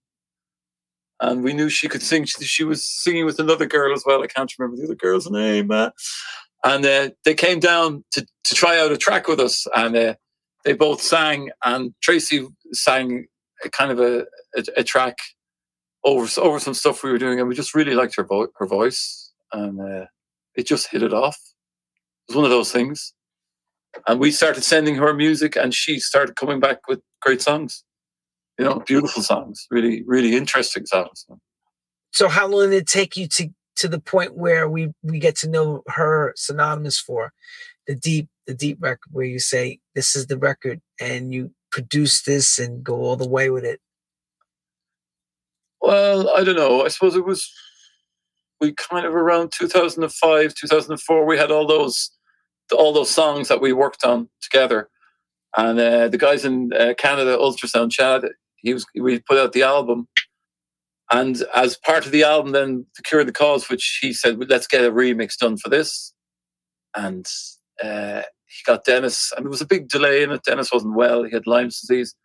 [1.22, 2.24] And we knew she could sing.
[2.24, 4.24] She, she was singing with another girl as well.
[4.24, 5.69] I can't remember the other girl's name.
[5.69, 5.89] Uh,
[6.63, 9.67] and uh, they came down to, to try out a track with us.
[9.76, 10.15] And uh,
[10.63, 11.50] they both sang.
[11.65, 13.26] And Tracy sang
[13.65, 14.19] a kind of a,
[14.56, 15.17] a, a track
[16.04, 17.40] over over some stuff we were doing.
[17.40, 19.32] And we just really liked her, vo- her voice.
[19.52, 20.06] And uh,
[20.56, 21.38] it just hit it off.
[22.28, 23.14] It was one of those things.
[24.08, 27.84] And we started sending her music, and she started coming back with great songs.
[28.58, 31.26] You know, beautiful songs, really, really interesting songs.
[32.12, 35.36] So how long did it take you to to the point where we we get
[35.38, 37.32] to know her synonymous for
[37.88, 42.24] the deep the deep record where you say this is the record and you produce
[42.24, 43.80] this and go all the way with it.
[45.82, 46.86] Well, I don't know.
[46.86, 47.52] I suppose it was
[48.62, 51.26] we kind of around 2005, 2004.
[51.26, 52.12] We had all those
[52.74, 54.89] all those songs that we worked on together,
[55.58, 58.24] and uh, the guys in uh, Canada, Ultrasound Chad,
[58.58, 60.08] he was we put out the album,
[61.12, 64.68] And as part of the album, then the Cure the Cause, which he said, let's
[64.68, 66.13] get a remix done for this.
[66.96, 67.26] And
[67.84, 70.44] uh, he got Dennis, and there was a big delay in it.
[70.46, 72.15] Dennis wasn't well; he had Lyme's disease,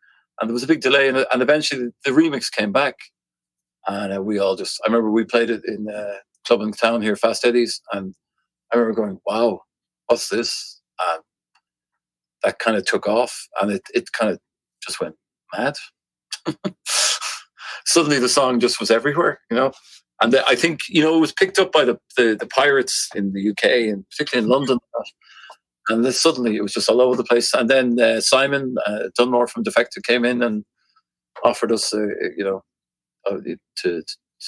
[0.40, 1.28] and there was a big delay in it.
[1.32, 2.96] And eventually, the remix came back,
[3.86, 6.16] and uh, we all just—I remember we played it in a
[6.46, 8.14] club in town here, Fast Eddie's, and
[8.72, 9.60] I remember going, "Wow,
[10.06, 11.22] what's this?" And
[12.42, 14.38] that kind of took off, and it it kind of
[14.82, 15.16] just went
[15.56, 15.74] mad.
[17.86, 19.72] Suddenly, the song just was everywhere, you know.
[20.20, 23.08] And the, I think you know it was picked up by the, the, the pirates
[23.14, 24.78] in the UK and particularly in London.
[25.88, 27.52] And then suddenly it was just all over the place.
[27.52, 30.64] And then uh, Simon uh, Dunmore from Defected came in and
[31.44, 32.73] offered us, uh, you know, uh,
[33.26, 34.02] to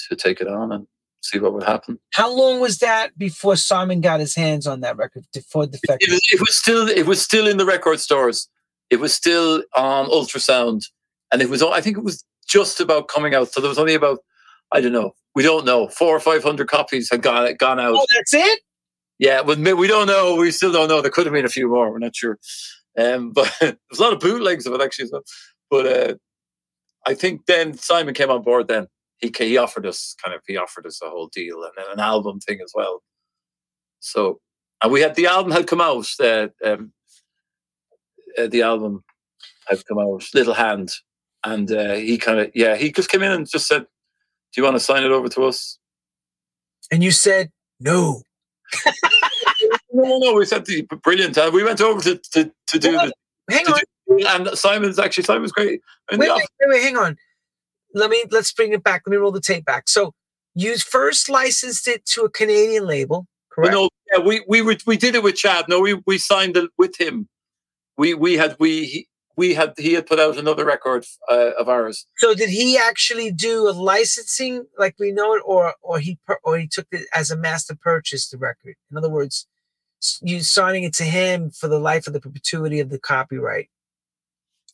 [0.09, 0.87] to take it on and
[1.21, 1.99] see what would happen.
[2.13, 5.25] How long was that before Simon got his hands on that record?
[5.33, 8.49] Before Defected, it was, it was still it was still in the record stores.
[8.89, 10.85] It was still on ultrasound,
[11.31, 13.51] and it was I think it was just about coming out.
[13.51, 14.19] So there was only about
[14.71, 15.13] I don't know.
[15.35, 15.87] We don't know.
[15.89, 17.95] Four or five hundred copies had gone gone out.
[17.95, 18.59] Oh, that's it.
[19.19, 20.35] Yeah, we don't know.
[20.35, 21.01] We still don't know.
[21.01, 21.91] There could have been a few more.
[21.91, 22.37] We're not sure.
[22.97, 25.07] Um, but there's a lot of bootlegs of it actually.
[25.07, 25.23] So.
[25.69, 26.15] But uh,
[27.07, 28.67] I think then Simon came on board.
[28.67, 28.87] Then
[29.19, 32.39] he he offered us kind of he offered us a whole deal and an album
[32.39, 33.01] thing as well.
[33.99, 34.39] So
[34.83, 36.07] and we had the album had come out.
[36.19, 36.91] Uh, um,
[38.37, 39.03] uh, the album
[39.67, 40.23] had come out.
[40.33, 40.91] Little Hand,
[41.43, 44.63] and uh, he kind of yeah he just came in and just said, "Do you
[44.63, 45.79] want to sign it over to us?"
[46.91, 48.21] And you said no
[49.93, 51.37] no, no, we said the brilliant.
[51.37, 53.13] Uh, we went over to to, to do the.
[53.49, 53.75] Hang on.
[53.75, 55.81] Do, and Simon's actually Simon's great.
[56.11, 57.17] Wait, wait, wait, wait, hang on.
[57.93, 59.03] Let me let's bring it back.
[59.05, 59.89] Let me roll the tape back.
[59.89, 60.13] So
[60.55, 63.73] you first licensed it to a Canadian label, correct?
[63.73, 65.65] no, yeah, we we were, we did it with Chad.
[65.67, 67.27] No, we we signed it with him.
[67.97, 72.05] We we had we we had he had put out another record uh, of ours.
[72.17, 76.57] So did he actually do a licensing like we know it, or or he or
[76.57, 78.75] he took it as a master purchase the record?
[78.91, 79.47] In other words,
[80.21, 83.69] you signing it to him for the life of the perpetuity of the copyright.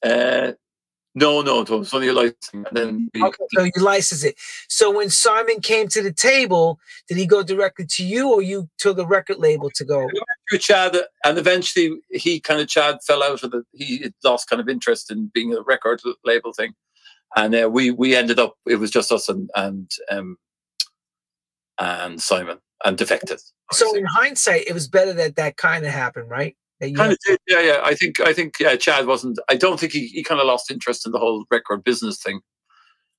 [0.03, 0.53] Uh,
[1.15, 2.65] no, no, it was only a licensing.
[2.67, 4.35] And then okay, so you license it.
[4.67, 8.67] So when Simon came to the table, did he go directly to you, or you
[8.79, 10.09] to the record label to go?
[10.49, 13.63] To Chad, and eventually he kind of Chad fell out of it.
[13.73, 16.73] He lost kind of interest in being a record label thing,
[17.35, 18.55] and uh, we we ended up.
[18.65, 20.37] It was just us and and um,
[21.79, 23.39] and Simon and defected.
[23.71, 26.55] So in hindsight, it was better that that kind of happened, right?
[26.91, 27.81] Kind of did, yeah, yeah.
[27.83, 29.39] I think I think yeah, Chad wasn't.
[29.49, 32.41] I don't think he, he kind of lost interest in the whole record business thing.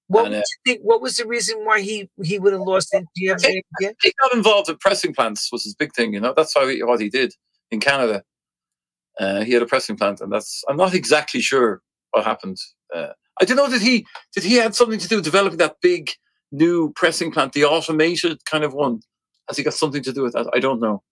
[0.09, 3.05] What and, uh, think, What was the reason why he he would have lost it?
[3.15, 6.13] Do you have he, he got involved in pressing plants was his big thing.
[6.13, 7.33] You know, that's how he, what he did
[7.71, 8.23] in Canada.
[9.19, 12.59] Uh, he had a pressing plant, and that's I'm not exactly sure what happened.
[12.95, 13.09] Uh,
[13.41, 13.71] I don't know.
[13.71, 16.11] Did he did he had something to do with developing that big
[16.53, 19.01] new pressing plant, the automated kind of one?
[19.49, 20.49] Has he got something to do with that?
[20.53, 21.03] I don't know.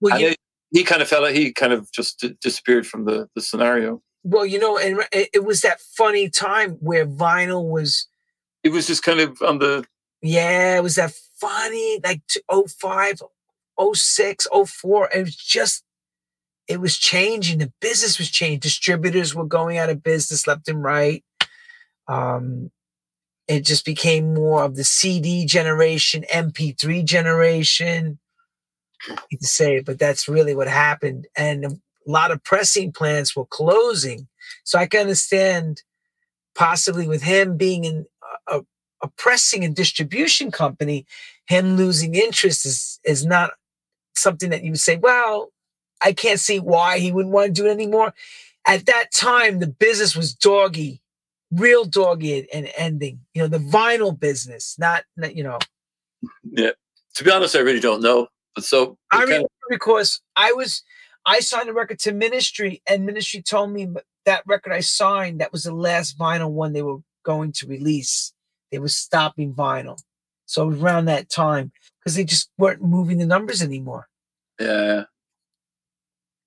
[0.00, 0.34] Well, you,
[0.74, 1.24] he kind of fell.
[1.24, 1.32] out.
[1.32, 4.02] He kind of just d- disappeared from the the scenario.
[4.24, 8.08] Well, you know, and it was that funny time where vinyl was.
[8.64, 9.86] It was just kind of on the.
[10.20, 13.22] Yeah, it was that funny, like 05,
[13.94, 15.10] 06, 04.
[15.14, 15.84] It was just,
[16.66, 17.58] it was changing.
[17.58, 18.60] The business was changing.
[18.60, 21.22] Distributors were going out of business left and right.
[22.08, 22.70] Um,
[23.46, 28.18] it just became more of the CD generation, MP3 generation
[29.08, 31.26] to say but that's really what happened.
[31.36, 31.70] And a
[32.06, 34.28] lot of pressing plants were closing.
[34.64, 35.82] So I can understand
[36.54, 38.06] possibly with him being in
[38.48, 38.62] a,
[39.02, 41.06] a pressing and distribution company,
[41.46, 43.52] him losing interest is, is not
[44.14, 45.50] something that you would say, well,
[46.02, 48.14] I can't see why he wouldn't want to do it anymore.
[48.66, 51.02] At that time, the business was doggy,
[51.50, 53.20] real doggy and ending.
[53.34, 55.58] You know, the vinyl business, not, not you know.
[56.42, 56.70] Yeah.
[57.16, 58.28] To be honest, I really don't know.
[58.58, 60.82] So I remember because I was
[61.26, 63.88] I signed a record to Ministry, and Ministry told me
[64.26, 68.32] that record I signed that was the last vinyl one they were going to release.
[68.70, 69.98] They were stopping vinyl,
[70.46, 74.08] so it was around that time because they just weren't moving the numbers anymore.
[74.60, 75.04] Yeah.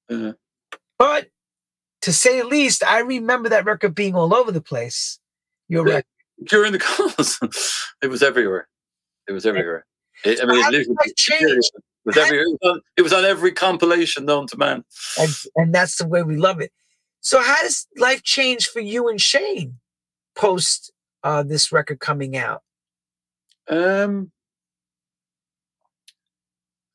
[0.09, 0.33] yeah.
[0.97, 1.27] But
[2.01, 5.19] to say the least, I remember that record being all over the place.
[5.67, 5.95] Your yeah.
[5.95, 6.05] record
[6.45, 7.39] during the calls,
[8.01, 8.67] it was everywhere.
[9.27, 9.85] It was everywhere.
[10.23, 11.61] It, I mean, it literally,
[12.07, 14.83] was every, it, was on, it was on every compilation known to man.
[15.19, 16.71] And, and that's the way we love it.
[17.21, 19.79] So, how does life change for you and Shane
[20.35, 20.91] post
[21.23, 22.63] uh, this record coming out?
[23.69, 24.31] Um,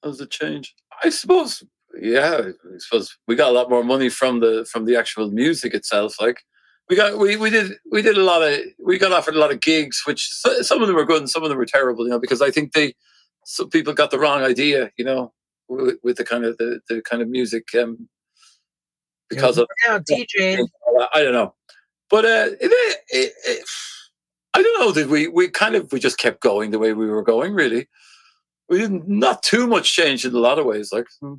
[0.03, 0.75] how does it change?
[1.05, 1.63] I suppose,
[2.01, 2.41] yeah.
[2.49, 6.21] I suppose we got a lot more money from the from the actual music itself.
[6.21, 6.41] Like,
[6.89, 9.53] we got we, we did we did a lot of we got offered a lot
[9.53, 12.05] of gigs, which some of them were good and some of them were terrible.
[12.05, 12.95] You know, because I think they
[13.45, 14.91] some people got the wrong idea.
[14.97, 15.33] You know,
[15.69, 18.09] with, with the kind of the, the kind of music um,
[19.29, 20.67] because of now DJ.
[21.15, 21.55] I don't know,
[22.11, 23.65] but uh, it, it, it,
[24.55, 24.93] I don't know.
[24.93, 27.55] that we we kind of we just kept going the way we were going?
[27.55, 27.89] Really,
[28.69, 30.93] we didn't not too much change in a lot of ways.
[30.93, 31.35] Like hmm.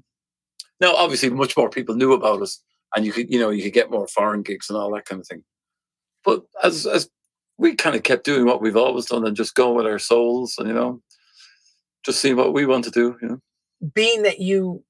[0.82, 2.62] now, obviously, much more people knew about us,
[2.96, 5.22] and you could you know you could get more foreign gigs and all that kind
[5.22, 5.44] of thing.
[6.26, 7.10] But as as
[7.58, 10.56] we kind of kept doing what we've always done and just going with our souls,
[10.58, 11.02] and you know,
[12.06, 13.18] just seeing what we want to do.
[13.22, 13.40] You know,
[13.94, 14.84] Being that you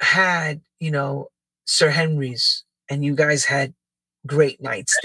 [0.00, 1.28] had, you know,
[1.66, 3.74] Sir Henry's and you guys had
[4.26, 4.96] great nights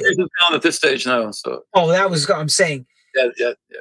[0.42, 1.32] down at this stage now.
[1.32, 2.86] So Oh, that was I'm saying.
[3.16, 3.80] yeah, yeah, yeah.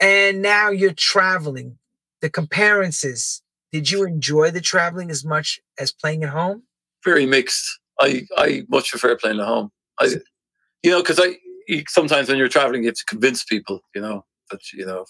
[0.00, 1.78] And now you're traveling.
[2.20, 3.42] The comparisons.
[3.72, 6.62] Did you enjoy the traveling as much as playing at home?
[7.04, 7.78] very mixed.
[8.00, 9.70] I I much prefer playing at home.
[10.00, 10.06] I,
[10.82, 11.36] you know, because I
[11.88, 15.06] sometimes when you're traveling, you have to convince people, you know, that you know,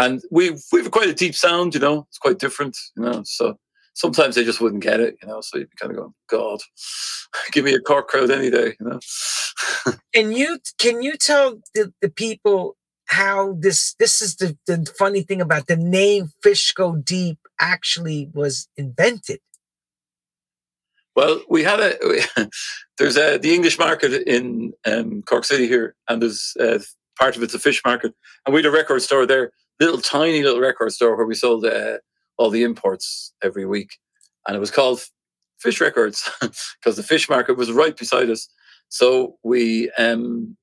[0.00, 3.22] and we've we've quite a deep sound, you know, it's quite different, you know.
[3.24, 3.58] So
[3.94, 5.42] sometimes they just wouldn't get it, you know.
[5.42, 6.60] So you'd be kind of go, God,
[7.52, 8.98] give me a Cork crowd any day, you know.
[10.14, 12.76] Can you can you tell the, the people
[13.06, 18.28] how this this is the, the funny thing about the name Fish Go Deep actually
[18.34, 19.40] was invented?
[21.14, 21.94] Well, we had a
[22.98, 26.78] there's a the English market in um, Cork City here, and there's uh,
[27.18, 30.42] part of it's a fish market, and we had a record store there, little tiny
[30.42, 31.98] little record store where we sold uh,
[32.36, 33.98] all the imports every week,
[34.46, 35.00] and it was called
[35.58, 38.48] Fish Records because the fish market was right beside us.
[38.88, 40.56] So we um,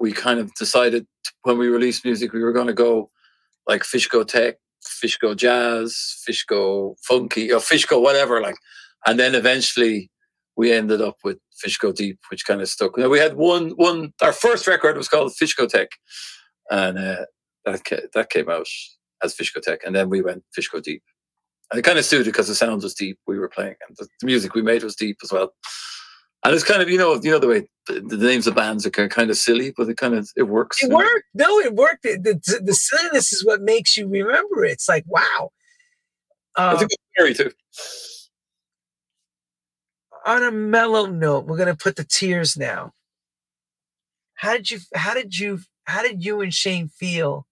[0.00, 1.06] we kind of decided
[1.42, 3.10] when we released music we were going to go
[3.66, 8.56] like Fish Go Tech, Fish Go Jazz, Fish Go Funky, or Fish Go whatever, like
[9.06, 10.10] and then eventually
[10.56, 12.96] we ended up with Fish Go Deep, which kind of stuck.
[12.96, 14.12] Now we had one one.
[14.22, 15.88] Our first record was called Fish Go Tech,
[16.70, 17.24] and uh,
[17.72, 18.66] that that came out
[19.22, 21.02] as Fish Go Tech, and then we went Fish Go Deep.
[21.70, 23.18] And it kind of suited because the sound was deep.
[23.26, 25.52] We were playing, and the, the music we made was deep as well.
[26.44, 28.86] And it's kind of you know you know the way the, the names of bands
[28.86, 30.82] are kind of, silly, but it kind of it works.
[30.82, 31.26] It worked.
[31.34, 32.04] No, it worked.
[32.04, 34.72] The, the, the silliness is what makes you remember it.
[34.72, 35.50] It's like, wow.
[36.56, 37.50] Uh, think it's scary too.
[40.26, 42.92] on a mellow note, we're gonna put the tears now.
[44.34, 47.46] How did you how did you how did you and Shane feel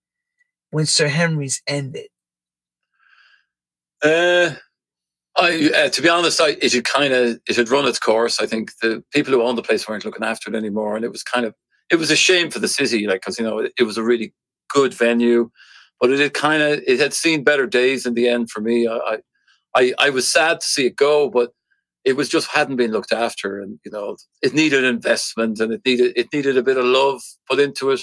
[0.70, 2.08] when Sir Henry's ended?
[4.02, 4.54] Uh,
[5.36, 8.40] I, uh, to be honest, I, it had kind of it had run its course.
[8.40, 11.12] I think the people who owned the place weren't looking after it anymore, and it
[11.12, 11.54] was kind of
[11.90, 14.02] it was a shame for the city, like because you know it, it was a
[14.02, 14.32] really
[14.68, 15.50] good venue,
[16.00, 18.88] but it had kind of it had seen better days in the end for me.
[18.88, 19.18] I,
[19.74, 21.52] I I was sad to see it go, but
[22.04, 25.82] it was just hadn't been looked after, and you know it needed investment and it
[25.84, 28.00] needed it needed a bit of love put into it.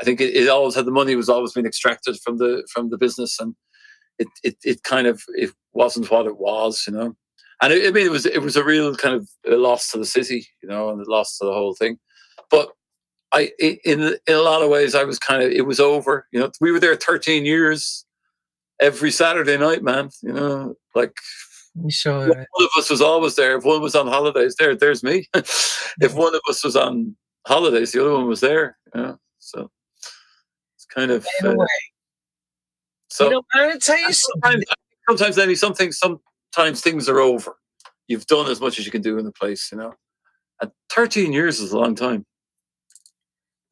[0.00, 2.90] I think it, it always had the money was always being extracted from the from
[2.90, 3.54] the business and
[4.18, 7.16] it, it, it kind of it wasn't what it was, you know.
[7.62, 9.98] And it, I mean, it was it was a real kind of a loss to
[9.98, 11.98] the city, you know, and a loss to the whole thing.
[12.50, 12.70] But
[13.32, 16.26] I, in in a lot of ways, I was kind of it was over.
[16.32, 18.04] You know, we were there 13 years,
[18.80, 20.10] every Saturday night, man.
[20.22, 21.16] You know, like
[21.74, 23.56] You show one of us was always there.
[23.56, 25.28] If one was on holidays, there, there's me.
[25.34, 27.16] if one of us was on
[27.46, 28.76] holidays, the other one was there.
[28.94, 29.70] You know, so
[30.94, 31.54] kind of uh,
[33.08, 33.24] so.
[33.24, 34.64] you know, I'm gonna tell you sometimes,
[35.08, 37.56] sometimes Lenny, something sometimes things are over.
[38.08, 39.94] You've done as much as you can do in the place, you know.
[40.60, 42.26] And 13 years is a long time.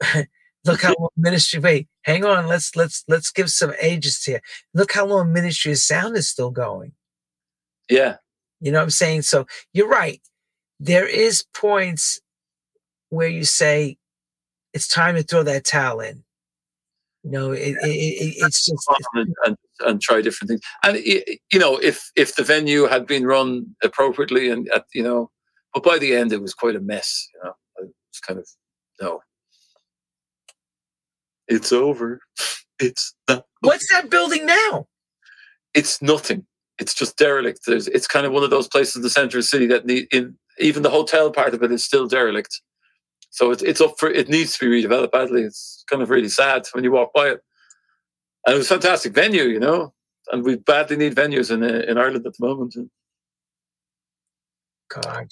[0.65, 1.59] Look how long ministry.
[1.59, 2.47] Wait, hang on.
[2.47, 4.41] Let's let's let's give some ages here.
[4.75, 6.93] Look how long ministry of sound is still going.
[7.91, 8.17] Yeah.
[8.61, 9.23] You know what I'm saying?
[9.23, 10.21] So you're right.
[10.79, 12.21] There is points
[13.09, 13.99] where you say
[14.73, 16.23] it's time to throw that towel in.
[17.25, 20.61] You know, it, it, it, it's just And, and, and try different things.
[20.83, 25.31] And you know, if if the venue had been run appropriately and at, you know,
[25.73, 27.55] but by the end it was quite a mess, you know.
[28.11, 28.49] it's kind of
[29.01, 29.21] no.
[31.49, 32.21] It's over.
[32.81, 34.89] It's not what's that building now?
[35.75, 36.47] it's nothing.
[36.79, 37.61] It's just derelict.
[37.67, 39.87] There's, it's kind of one of those places in the center of the city that
[39.87, 42.61] need, in, even the hotel part of it is still derelict.
[43.33, 45.43] So it's it's up for it needs to be redeveloped badly.
[45.43, 47.41] It's kind of really sad when you walk by it.
[48.47, 49.95] And it was a fantastic venue, you know,
[50.31, 52.77] and we badly need venues in uh, in Ireland at the moment.
[54.91, 55.29] God.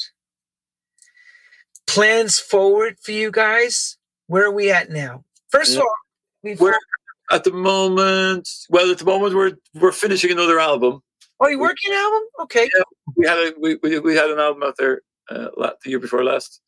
[1.86, 3.98] Plans forward for you guys?
[4.28, 5.24] Where are we at now?
[5.50, 5.94] First of all,
[6.42, 8.48] before, We're at the moment.
[8.70, 11.02] Well, at the moment we're we're finishing another album.
[11.38, 12.22] oh, you working an album?
[12.44, 12.70] Okay.
[13.14, 15.48] We had a we we, we had an album out there uh,
[15.84, 16.62] the year before last.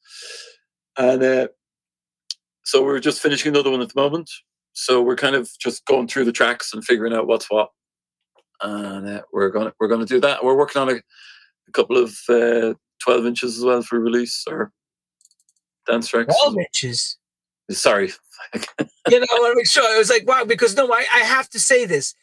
[0.99, 1.49] And uh,
[2.65, 4.31] so we're just finishing another one at the moment.
[4.73, 7.71] So we're kind of just going through the tracks and figuring out what's what.
[8.63, 10.45] And uh, we're gonna we're gonna do that.
[10.45, 14.73] We're working on a, a couple of uh, twelve inches as well for release or
[15.87, 16.35] dance tracks.
[16.39, 17.19] Twelve inches.
[17.71, 18.13] Sorry.
[18.55, 19.85] you know, I want to make sure.
[19.85, 22.15] I was like, wow, because no, I, I have to say this.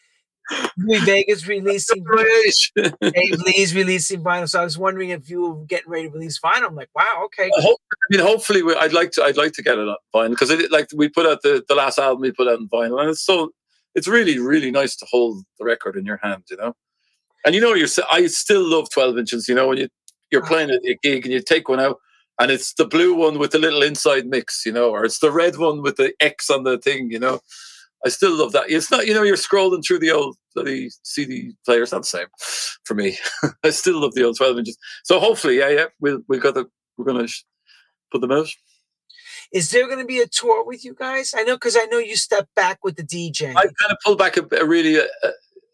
[0.77, 2.03] Louis Vega's releasing
[3.01, 4.47] Dave Lee's releasing vinyl.
[4.47, 6.67] So I was wondering if you were getting ready to release vinyl.
[6.67, 7.49] I'm like, wow, okay.
[7.57, 9.23] I, hope, I mean, hopefully, we, I'd like to.
[9.23, 11.75] I'd like to get it on vinyl because it like we put out the, the
[11.75, 13.51] last album we put out in vinyl, and it's so
[13.95, 16.75] it's really really nice to hold the record in your hand, you know.
[17.45, 19.47] And you know, you're I still love 12 inches.
[19.47, 19.89] You know, when you
[20.31, 20.47] you're ah.
[20.47, 21.99] playing at a gig and you take one out,
[22.39, 25.31] and it's the blue one with the little inside mix, you know, or it's the
[25.31, 27.39] red one with the X on the thing, you know.
[28.05, 28.69] I still love that.
[28.69, 31.83] It's not, you know, you're scrolling through the old bloody CD player.
[31.83, 32.27] It's not the same
[32.85, 33.17] for me.
[33.63, 34.77] I still love the old 12 inches.
[35.03, 37.43] So hopefully, yeah, yeah, we'll we got the we're gonna sh-
[38.11, 38.47] put them out.
[39.51, 41.33] Is there going to be a tour with you guys?
[41.35, 43.49] I know because I know you stepped back with the DJ.
[43.49, 45.07] I kind of pulled back a, a really a,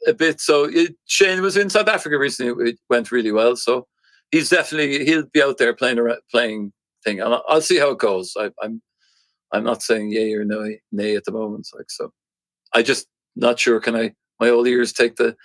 [0.07, 0.39] a, bit.
[0.39, 2.71] So it, Shane was in South Africa recently.
[2.71, 3.57] It went really well.
[3.57, 3.87] So
[4.31, 6.71] he's definitely he'll be out there playing a playing
[7.03, 7.21] thing.
[7.21, 8.33] I'll, I'll see how it goes.
[8.37, 8.81] I, I'm
[9.55, 11.67] I'm not saying yay or no, nay at the moment.
[11.73, 12.11] Like so,
[12.73, 13.79] I just not sure.
[13.79, 14.13] Can I?
[14.39, 15.35] My old ears take the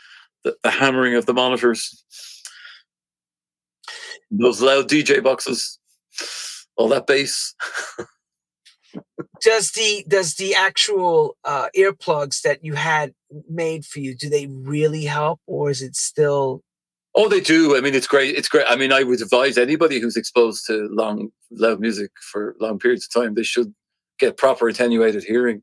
[0.45, 2.05] the, the hammering of the monitors,
[4.31, 5.79] those loud DJ boxes,
[6.77, 7.55] all that bass.
[9.41, 13.15] does the does the actual uh, earplugs that you had
[13.49, 16.63] made for you do they really help, or is it still
[17.15, 17.77] Oh, they do.
[17.77, 18.37] I mean, it's great.
[18.37, 18.67] It's great.
[18.69, 23.07] I mean, I would advise anybody who's exposed to long, loud music for long periods
[23.07, 23.75] of time, they should
[24.21, 25.63] get proper attenuated hearing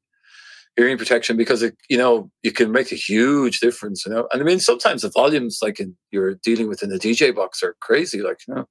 [0.76, 4.28] hearing protection because it you know you can make a huge difference you know?
[4.32, 7.64] And i mean sometimes the volumes like in, you're dealing with in the dj box
[7.64, 8.66] are crazy like you know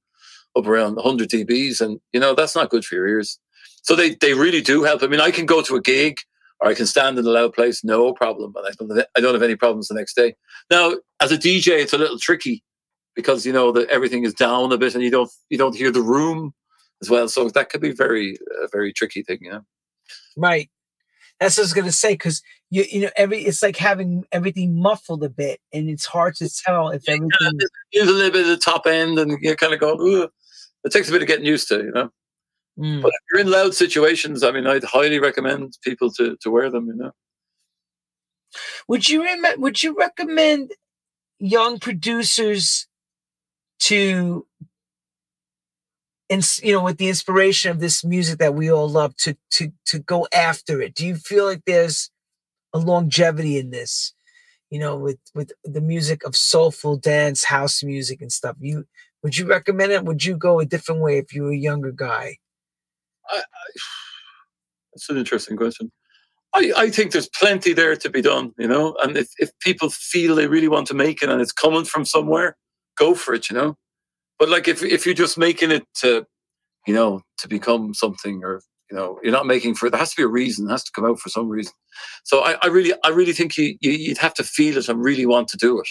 [0.56, 3.38] up around 100 dbs and you know that's not good for your ears.
[3.82, 5.02] So they they really do help.
[5.02, 6.16] I mean i can go to a gig
[6.60, 9.34] or i can stand in a loud place no problem but i don't, I don't
[9.34, 10.34] have any problems the next day.
[10.70, 12.62] Now as a dj it's a little tricky
[13.14, 15.90] because you know that everything is down a bit and you don't you don't hear
[15.90, 16.54] the room
[17.02, 17.28] as well.
[17.28, 19.62] So that could be very a very tricky thing you know
[20.36, 20.70] Right.
[21.40, 24.80] That's what I was gonna say because you you know every it's like having everything
[24.80, 27.58] muffled a bit, and it's hard to tell if everything.
[27.92, 30.30] Use a little bit of the top end, and you kind of go.
[30.84, 32.10] It takes a bit of getting used to, you know.
[32.78, 33.02] Mm.
[33.02, 36.70] But if you're in loud situations, I mean, I'd highly recommend people to to wear
[36.70, 36.86] them.
[36.86, 37.10] You know.
[38.88, 40.72] Would you rem- Would you recommend
[41.38, 42.86] young producers
[43.80, 44.46] to
[46.28, 49.72] and you know with the inspiration of this music that we all love to to
[49.86, 50.94] to go after it.
[50.94, 52.10] Do you feel like there's
[52.72, 54.12] a longevity in this?
[54.70, 58.84] You know with with the music of soulful dance house music and stuff you
[59.22, 60.04] would you recommend it?
[60.04, 62.38] Would you go a different way if you were a younger guy?
[63.30, 63.42] I, I,
[64.92, 65.90] that's an interesting question.
[66.54, 69.90] I, I think there's plenty there to be done you know and if, if people
[69.90, 72.56] feel they really want to make it and it's coming from somewhere
[72.96, 73.76] go for it you know
[74.38, 76.26] but like if if you're just making it to,
[76.86, 78.60] you know, to become something or
[78.90, 79.90] you know, you're not making for it.
[79.90, 81.72] there has to be a reason, it has to come out for some reason.
[82.24, 85.02] So I, I really I really think you, you would have to feel it and
[85.02, 85.88] really want to do it.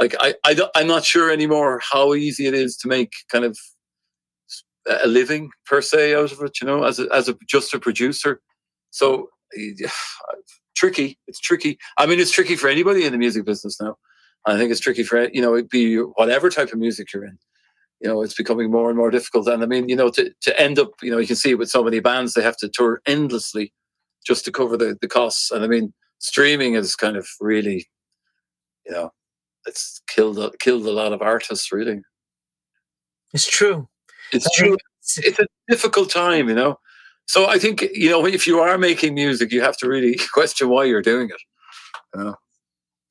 [0.00, 3.58] Like I, I I'm not sure anymore how easy it is to make kind of
[4.86, 7.78] a living per se out of it, you know, as a, as a just a
[7.78, 8.40] producer.
[8.90, 9.28] So
[10.76, 11.18] tricky.
[11.26, 11.78] It's tricky.
[11.98, 13.96] I mean, it's tricky for anybody in the music business now.
[14.46, 17.38] I think it's tricky for you know, it'd be whatever type of music you're in
[18.04, 19.48] you know, it's becoming more and more difficult.
[19.48, 21.70] And I mean, you know, to, to end up, you know, you can see with
[21.70, 23.72] so many bands, they have to tour endlessly
[24.26, 25.50] just to cover the, the costs.
[25.50, 27.88] And I mean, streaming is kind of really,
[28.84, 29.10] you know,
[29.66, 31.72] it's killed killed a lot of artists.
[31.72, 32.02] Really,
[33.32, 33.88] it's true.
[34.32, 34.76] It's true.
[35.00, 36.78] It's a difficult time, you know.
[37.26, 40.68] So I think you know if you are making music, you have to really question
[40.68, 41.40] why you're doing it.
[42.14, 42.34] You know?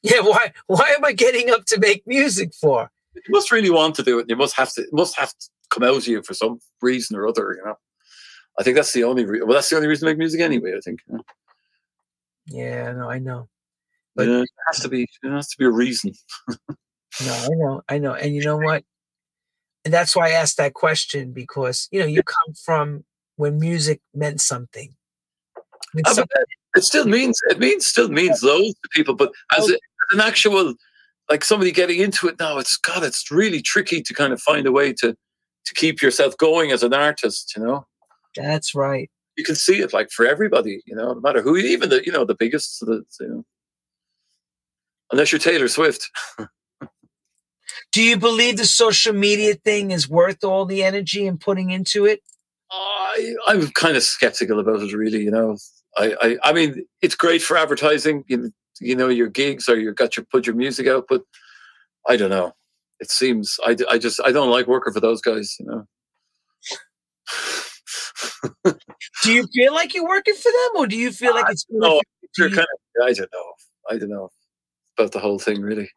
[0.04, 0.54] Yeah, why?
[0.68, 2.91] Why am I getting up to make music for?
[3.16, 4.26] You must really want to do it.
[4.30, 4.82] You must have to.
[4.82, 7.55] It must have to come out of you for some reason or other.
[7.57, 7.76] You know.
[8.59, 9.26] I think that's the only.
[9.26, 10.74] Re- well, that's the only reason to make music anyway.
[10.76, 10.99] I think.
[11.07, 11.24] You know?
[12.47, 13.47] Yeah, no, I know.
[14.16, 15.03] But yeah, it has to be.
[15.24, 16.14] It has to be a reason.
[16.47, 18.84] no, I know, I know, and you know what?
[19.86, 23.03] And that's why I asked that question because you know you come from
[23.36, 24.93] when music meant something.
[25.95, 26.43] It, ah, something.
[26.76, 29.80] it still means it means still means loads to people, but as, a, as
[30.14, 30.76] an actual
[31.30, 34.66] like somebody getting into it now, it's God, it's really tricky to kind of find
[34.66, 35.16] a way to
[35.66, 37.88] to keep yourself going as an artist, you know.
[38.36, 39.10] That's right.
[39.38, 42.12] You can see it like for everybody, you know, no matter who, even the you
[42.12, 43.46] know the biggest, the, you know,
[45.12, 46.10] unless you're Taylor Swift.
[47.92, 52.06] Do you believe the social media thing is worth all the energy and putting into
[52.06, 52.22] it?
[52.72, 55.24] I, I'm kind of skeptical about it, really.
[55.24, 55.58] You know,
[55.96, 58.24] I, I, I mean, it's great for advertising.
[58.28, 61.24] You, you know, your gigs or you got your put your music out, but
[62.08, 62.54] I don't know.
[63.00, 65.56] It seems I, I just I don't like working for those guys.
[65.60, 65.88] You know.
[69.24, 71.66] do you feel like you're working for them, or do you feel like it's?
[71.70, 72.02] No,
[72.38, 72.68] kind of,
[73.04, 73.54] I don't know.
[73.90, 74.30] I don't know
[74.98, 75.90] about the whole thing, really.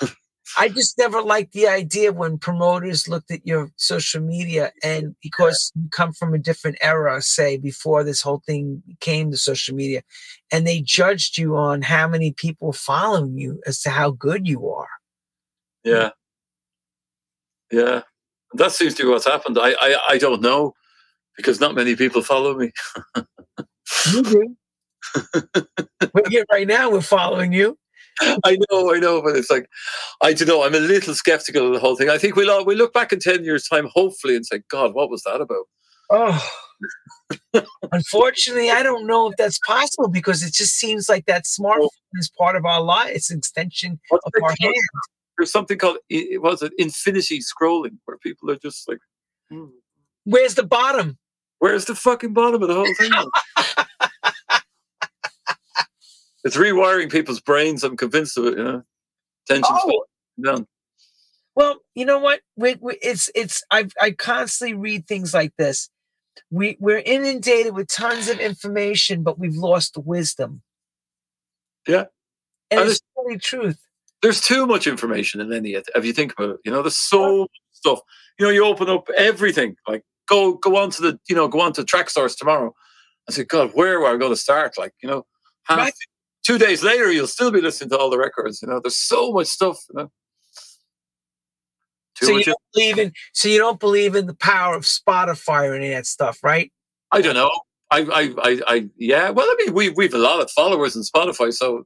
[0.58, 5.72] I just never liked the idea when promoters looked at your social media and because
[5.74, 10.02] you come from a different era, say before this whole thing came to social media,
[10.50, 14.68] and they judged you on how many people following you as to how good you
[14.68, 14.88] are.
[15.84, 16.10] Yeah.
[17.70, 18.02] Yeah.
[18.54, 19.58] That seems to be what's happened.
[19.58, 20.74] I I, I don't know
[21.36, 22.72] because not many people follow me.
[24.12, 24.56] you do.
[26.12, 27.78] but yet right now we're following you.
[28.44, 29.68] I know, I know, but it's like
[30.22, 30.64] I don't know.
[30.64, 32.10] I'm a little skeptical of the whole thing.
[32.10, 35.10] I think we'll we look back in ten years' time, hopefully, and say, "God, what
[35.10, 35.66] was that about?"
[36.10, 36.50] Oh,
[37.92, 42.30] unfortunately, I don't know if that's possible because it just seems like that smartphone is
[42.36, 43.12] part of our life.
[43.14, 44.74] It's an extension What's of our hand.
[45.38, 48.98] There's something called it was it infinity scrolling, where people are just like,
[49.50, 49.66] hmm.
[50.24, 51.18] "Where's the bottom?
[51.60, 53.10] Where's the fucking bottom of the whole thing?"
[56.44, 57.84] it's rewiring people's brains.
[57.84, 58.58] I'm convinced of it.
[58.58, 58.82] You know,
[59.46, 60.04] tensions oh.
[60.42, 60.66] down.
[61.54, 62.40] Well, you know what?
[62.56, 65.90] We, we, it's it's I I constantly read things like this.
[66.50, 70.62] We we're inundated with tons of information, but we've lost the wisdom.
[71.86, 72.04] Yeah,
[72.70, 73.78] and, it's really truth.
[74.22, 75.72] There's too much information in any.
[75.72, 78.00] If you think about it, you know, there's so much stuff.
[78.38, 79.76] You know, you open up everything.
[79.86, 82.74] Like go go on to the you know go on to Traxsource tomorrow.
[83.28, 84.78] I said, God, where are I going to start?
[84.78, 85.26] Like you know,
[85.64, 85.94] half right
[86.42, 88.62] two days later, you'll still be listening to all the records.
[88.62, 89.78] You know, there's so much stuff.
[89.90, 90.10] You know.
[92.14, 95.74] So you don't believe in so you don't believe in the power of Spotify or
[95.74, 96.70] any of that stuff, right?
[97.10, 97.50] I don't know.
[97.90, 99.30] I, I, I, I yeah.
[99.30, 101.84] Well, I mean, we we've a lot of followers in Spotify, so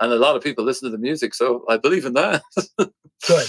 [0.00, 2.42] and a lot of people listen to the music, so I believe in that.
[3.26, 3.46] Good.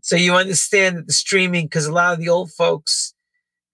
[0.00, 3.14] So you understand that the streaming, because a lot of the old folks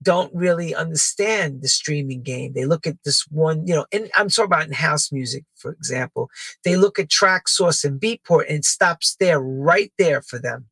[0.02, 2.52] don't really understand the streaming game.
[2.52, 5.72] They look at this one, you know, and I'm talking about in house music, for
[5.72, 6.30] example.
[6.64, 10.66] They look at Traxsource and Beatport and it stops there, right there for them.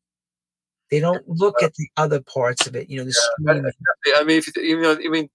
[0.89, 3.03] They don't look uh, at the other parts of it, you know.
[3.03, 3.71] The streaming.
[4.15, 5.29] I mean, if you, you know, I mean,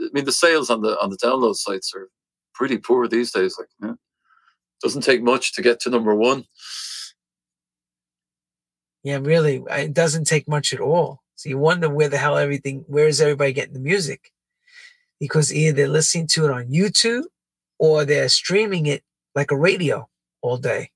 [0.00, 2.10] I mean, the sales on the on the download sites are
[2.54, 3.56] pretty poor these days.
[3.58, 3.94] Like, yeah.
[4.82, 6.44] doesn't take much to get to number one.
[9.02, 11.22] Yeah, really, it doesn't take much at all.
[11.38, 14.32] So you wonder where the hell everything, where is everybody getting the music?
[15.20, 17.26] Because either they're listening to it on YouTube
[17.78, 19.04] or they're streaming it
[19.36, 20.08] like a radio
[20.42, 20.90] all day.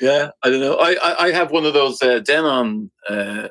[0.00, 0.76] Yeah, I don't know.
[0.76, 3.48] I I, I have one of those uh, Denon uh,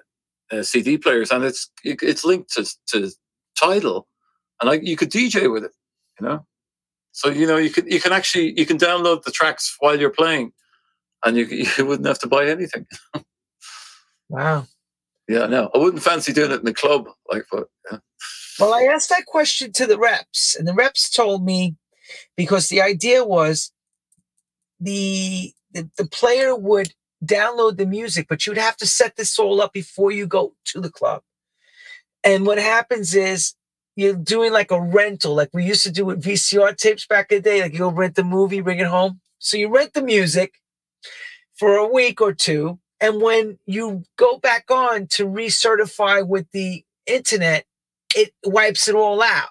[0.49, 3.11] uh, CD players, and it's it's linked to to
[3.59, 4.07] Tidal,
[4.61, 5.71] and I, you could DJ with it.
[6.21, 6.45] You know,
[7.11, 10.11] so you know you can you can actually you can download the tracks while you're
[10.11, 10.53] playing,
[11.25, 11.45] and you
[11.77, 12.85] you wouldn't have to buy anything.
[14.29, 14.65] wow.
[15.27, 17.07] Yeah, no, I wouldn't fancy doing it in the club.
[17.31, 17.99] Like, but yeah.
[18.59, 21.75] Well, I asked that question to the reps, and the reps told me
[22.37, 23.71] because the idea was
[24.79, 29.61] the the, the player would download the music, but you'd have to set this all
[29.61, 31.21] up before you go to the club.
[32.23, 33.55] And what happens is
[33.95, 37.37] you're doing like a rental, like we used to do with VCR tapes back in
[37.37, 37.61] the day.
[37.61, 39.21] Like you go rent the movie, bring it home.
[39.39, 40.55] So you rent the music
[41.55, 46.83] for a week or two, and when you go back on to recertify with the
[47.05, 47.65] internet,
[48.15, 49.49] it wipes it all out.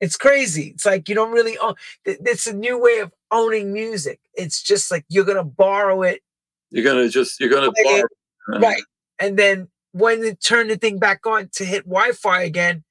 [0.00, 0.72] It's crazy.
[0.74, 1.74] It's like you don't really own.
[2.04, 4.20] It's a new way of owning music.
[4.34, 6.22] It's just like you're gonna borrow it.
[6.70, 8.82] You're gonna just you're gonna borrow it, right,
[9.18, 12.84] and then when you turn the thing back on to hit Wi-Fi again,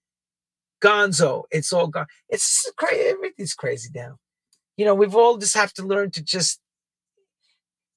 [0.82, 2.08] Gonzo, it's all gone.
[2.30, 3.10] It's crazy.
[3.10, 4.18] Everything's crazy now.
[4.78, 6.60] You know, we've all just have to learn to just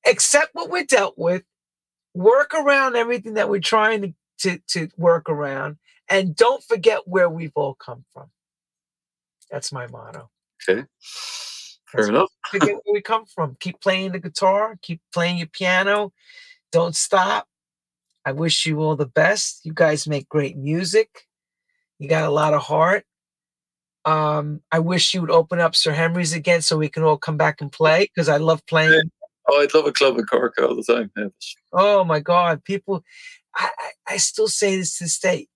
[0.09, 1.43] accept what we're dealt with,
[2.15, 5.77] work around everything that we're trying to, to, to work around,
[6.09, 8.31] and don't forget where we've all come from.
[9.51, 10.31] That's my motto.
[10.69, 10.85] Okay.
[11.87, 12.31] Fair That's enough.
[12.51, 13.57] forget where we come from.
[13.61, 16.13] Keep playing the guitar, keep playing your piano.
[16.71, 17.47] Don't stop.
[18.25, 19.65] I wish you all the best.
[19.65, 21.27] You guys make great music.
[21.99, 23.05] You got a lot of heart.
[24.05, 27.37] Um, I wish you would open up Sir Henry's again so we can all come
[27.37, 29.11] back and play because I love playing
[29.49, 31.11] Oh, I'd love a club in Cork all the time.
[31.17, 31.29] Yeah.
[31.73, 33.03] Oh my God, people!
[33.57, 35.49] I, I, I still say this to this day: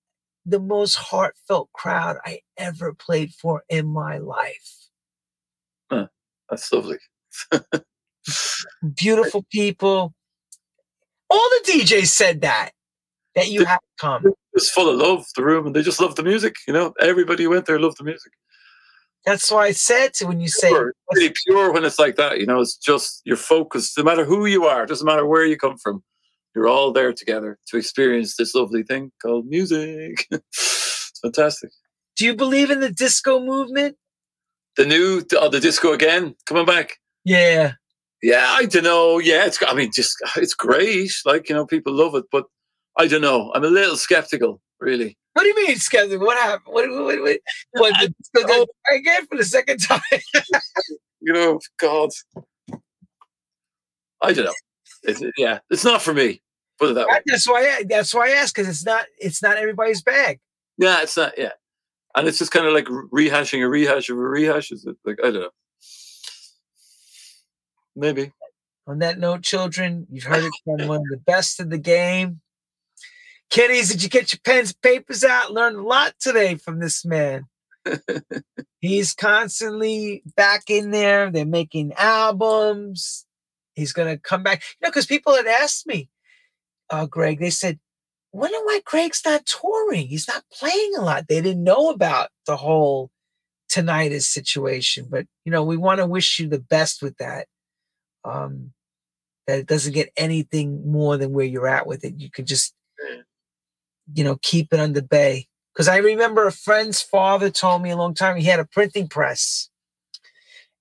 [0.46, 4.88] the most heartfelt crowd I ever played for in my life.
[5.90, 6.06] Huh,
[6.48, 6.98] that's lovely.
[8.96, 10.14] Beautiful people.
[11.30, 12.72] All the DJs said that.
[13.34, 14.26] that you had come.
[14.26, 16.56] It was full of love, the room, and they just loved the music.
[16.66, 18.32] You know, everybody who went there loved the music.
[19.24, 22.40] That's why I said to when you say Pure, really pure when it's like that.
[22.40, 23.96] You know, it's just you're focused.
[23.96, 26.02] No matter who you are, doesn't matter where you come from,
[26.54, 30.26] you're all there together to experience this lovely thing called music.
[30.30, 31.70] it's fantastic.
[32.16, 33.96] Do you believe in the disco movement?
[34.76, 36.98] The new, oh, the disco again, coming back.
[37.24, 37.72] Yeah.
[38.22, 39.18] Yeah, I don't know.
[39.18, 39.58] Yeah, it's.
[39.66, 41.10] I mean, just it's great.
[41.24, 42.44] Like you know, people love it, but
[42.96, 43.50] I don't know.
[43.54, 45.16] I'm a little skeptical, really.
[45.32, 46.26] What do you mean skeptical?
[46.26, 46.74] What happened?
[46.74, 46.90] What?
[46.90, 47.20] What?
[47.20, 47.38] What?
[47.72, 50.00] what the, the, again for the second time?
[51.20, 52.10] you know, God.
[54.22, 54.54] I don't know.
[55.04, 56.42] It's, yeah, it's not for me.
[56.78, 57.20] Put it that way.
[57.26, 57.76] That's why.
[57.78, 59.06] I, that's why I ask because it's not.
[59.18, 60.40] It's not everybody's bag.
[60.78, 61.32] Yeah, it's not.
[61.36, 61.52] Yeah,
[62.14, 64.70] and it's just kind of like rehashing a rehash of a rehash.
[64.70, 65.50] Is it like I don't know.
[67.96, 68.32] Maybe.
[68.86, 72.40] On that note, children, you've heard it from one of the best in the game.
[73.50, 75.52] Kiddies, did you get your pens, papers out?
[75.52, 77.46] Learned a lot today from this man.
[78.80, 81.30] He's constantly back in there.
[81.30, 83.26] They're making albums.
[83.74, 84.62] He's gonna come back.
[84.80, 86.08] You know, because people had asked me,
[86.90, 87.78] uh, Greg, they said,
[88.32, 90.06] wonder why Greg's not touring.
[90.06, 91.28] He's not playing a lot.
[91.28, 93.10] They didn't know about the whole
[93.70, 95.06] tinnitus situation.
[95.10, 97.46] But you know, we want to wish you the best with that
[98.24, 98.72] um,
[99.46, 102.14] that it doesn't get anything more than where you're at with it.
[102.18, 102.74] You could just,
[104.14, 105.48] you know, keep it under bay.
[105.72, 109.08] Because I remember a friend's father told me a long time he had a printing
[109.08, 109.70] press.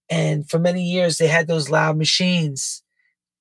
[0.10, 2.84] And for many years, they had those loud machines.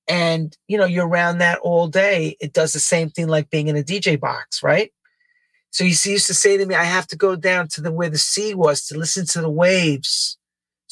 [0.07, 2.37] And, you know, you're around that all day.
[2.39, 4.91] It does the same thing like being in a DJ box, right?
[5.71, 8.09] So he used to say to me, I have to go down to the where
[8.09, 10.37] the sea was to listen to the waves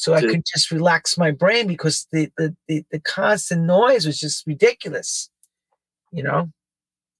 [0.00, 4.18] so I could just relax my brain because the, the the the, constant noise was
[4.18, 5.28] just ridiculous,
[6.10, 6.50] you know.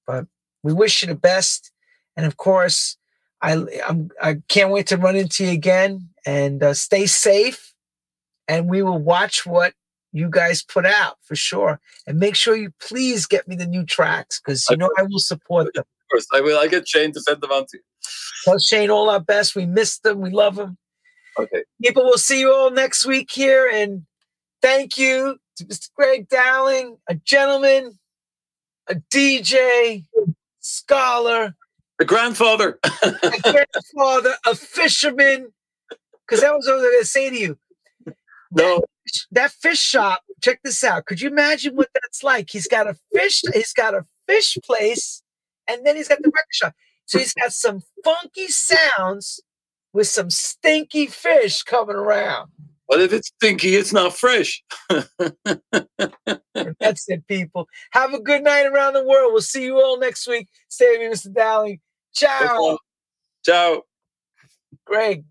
[0.07, 0.25] But
[0.63, 1.73] we wish you the best,
[2.17, 2.97] and of course,
[3.43, 6.09] I I'm I can't wait to run into you again.
[6.27, 7.75] And uh, stay safe,
[8.47, 9.73] and we will watch what
[10.13, 11.81] you guys put out for sure.
[12.07, 15.19] And make sure you please get me the new tracks because you know I will
[15.19, 15.85] support them.
[15.85, 16.59] Of course, I will.
[16.59, 17.81] I get Shane to send them on to you.
[18.45, 19.55] Tell Shane all our best.
[19.55, 20.21] We miss them.
[20.21, 20.77] We love them.
[21.39, 21.65] Okay.
[21.83, 23.71] People will see you all next week here.
[23.73, 24.03] And
[24.61, 25.89] thank you to Mr.
[25.95, 27.99] Greg Dowling, a gentleman,
[28.89, 30.05] a DJ,
[30.61, 31.55] scholar,
[32.01, 35.53] a grandfather, a grandfather, a fisherman.
[36.27, 37.59] Because that was what I was going to say to you.
[38.53, 38.77] No.
[38.77, 38.85] That,
[39.33, 41.07] that fish shop, check this out.
[41.07, 42.51] Could you imagine what that's like?
[42.51, 45.23] He's got a fish, he's got a fish place,
[45.69, 46.75] and then he's got the record shop.
[47.07, 49.41] So he's got some funky sounds
[49.93, 52.51] with some stinky fish coming around.
[52.91, 54.65] But if it's stinky, it's not fresh.
[54.91, 55.09] That's
[57.09, 57.69] it, people.
[57.93, 59.33] Have a good night around the world.
[59.33, 60.49] We'll see you all next week.
[60.69, 61.33] Stay with me, Mr.
[61.33, 61.79] Dowling.
[62.13, 62.79] Ciao.
[63.45, 63.83] Ciao.
[64.85, 65.25] Greg.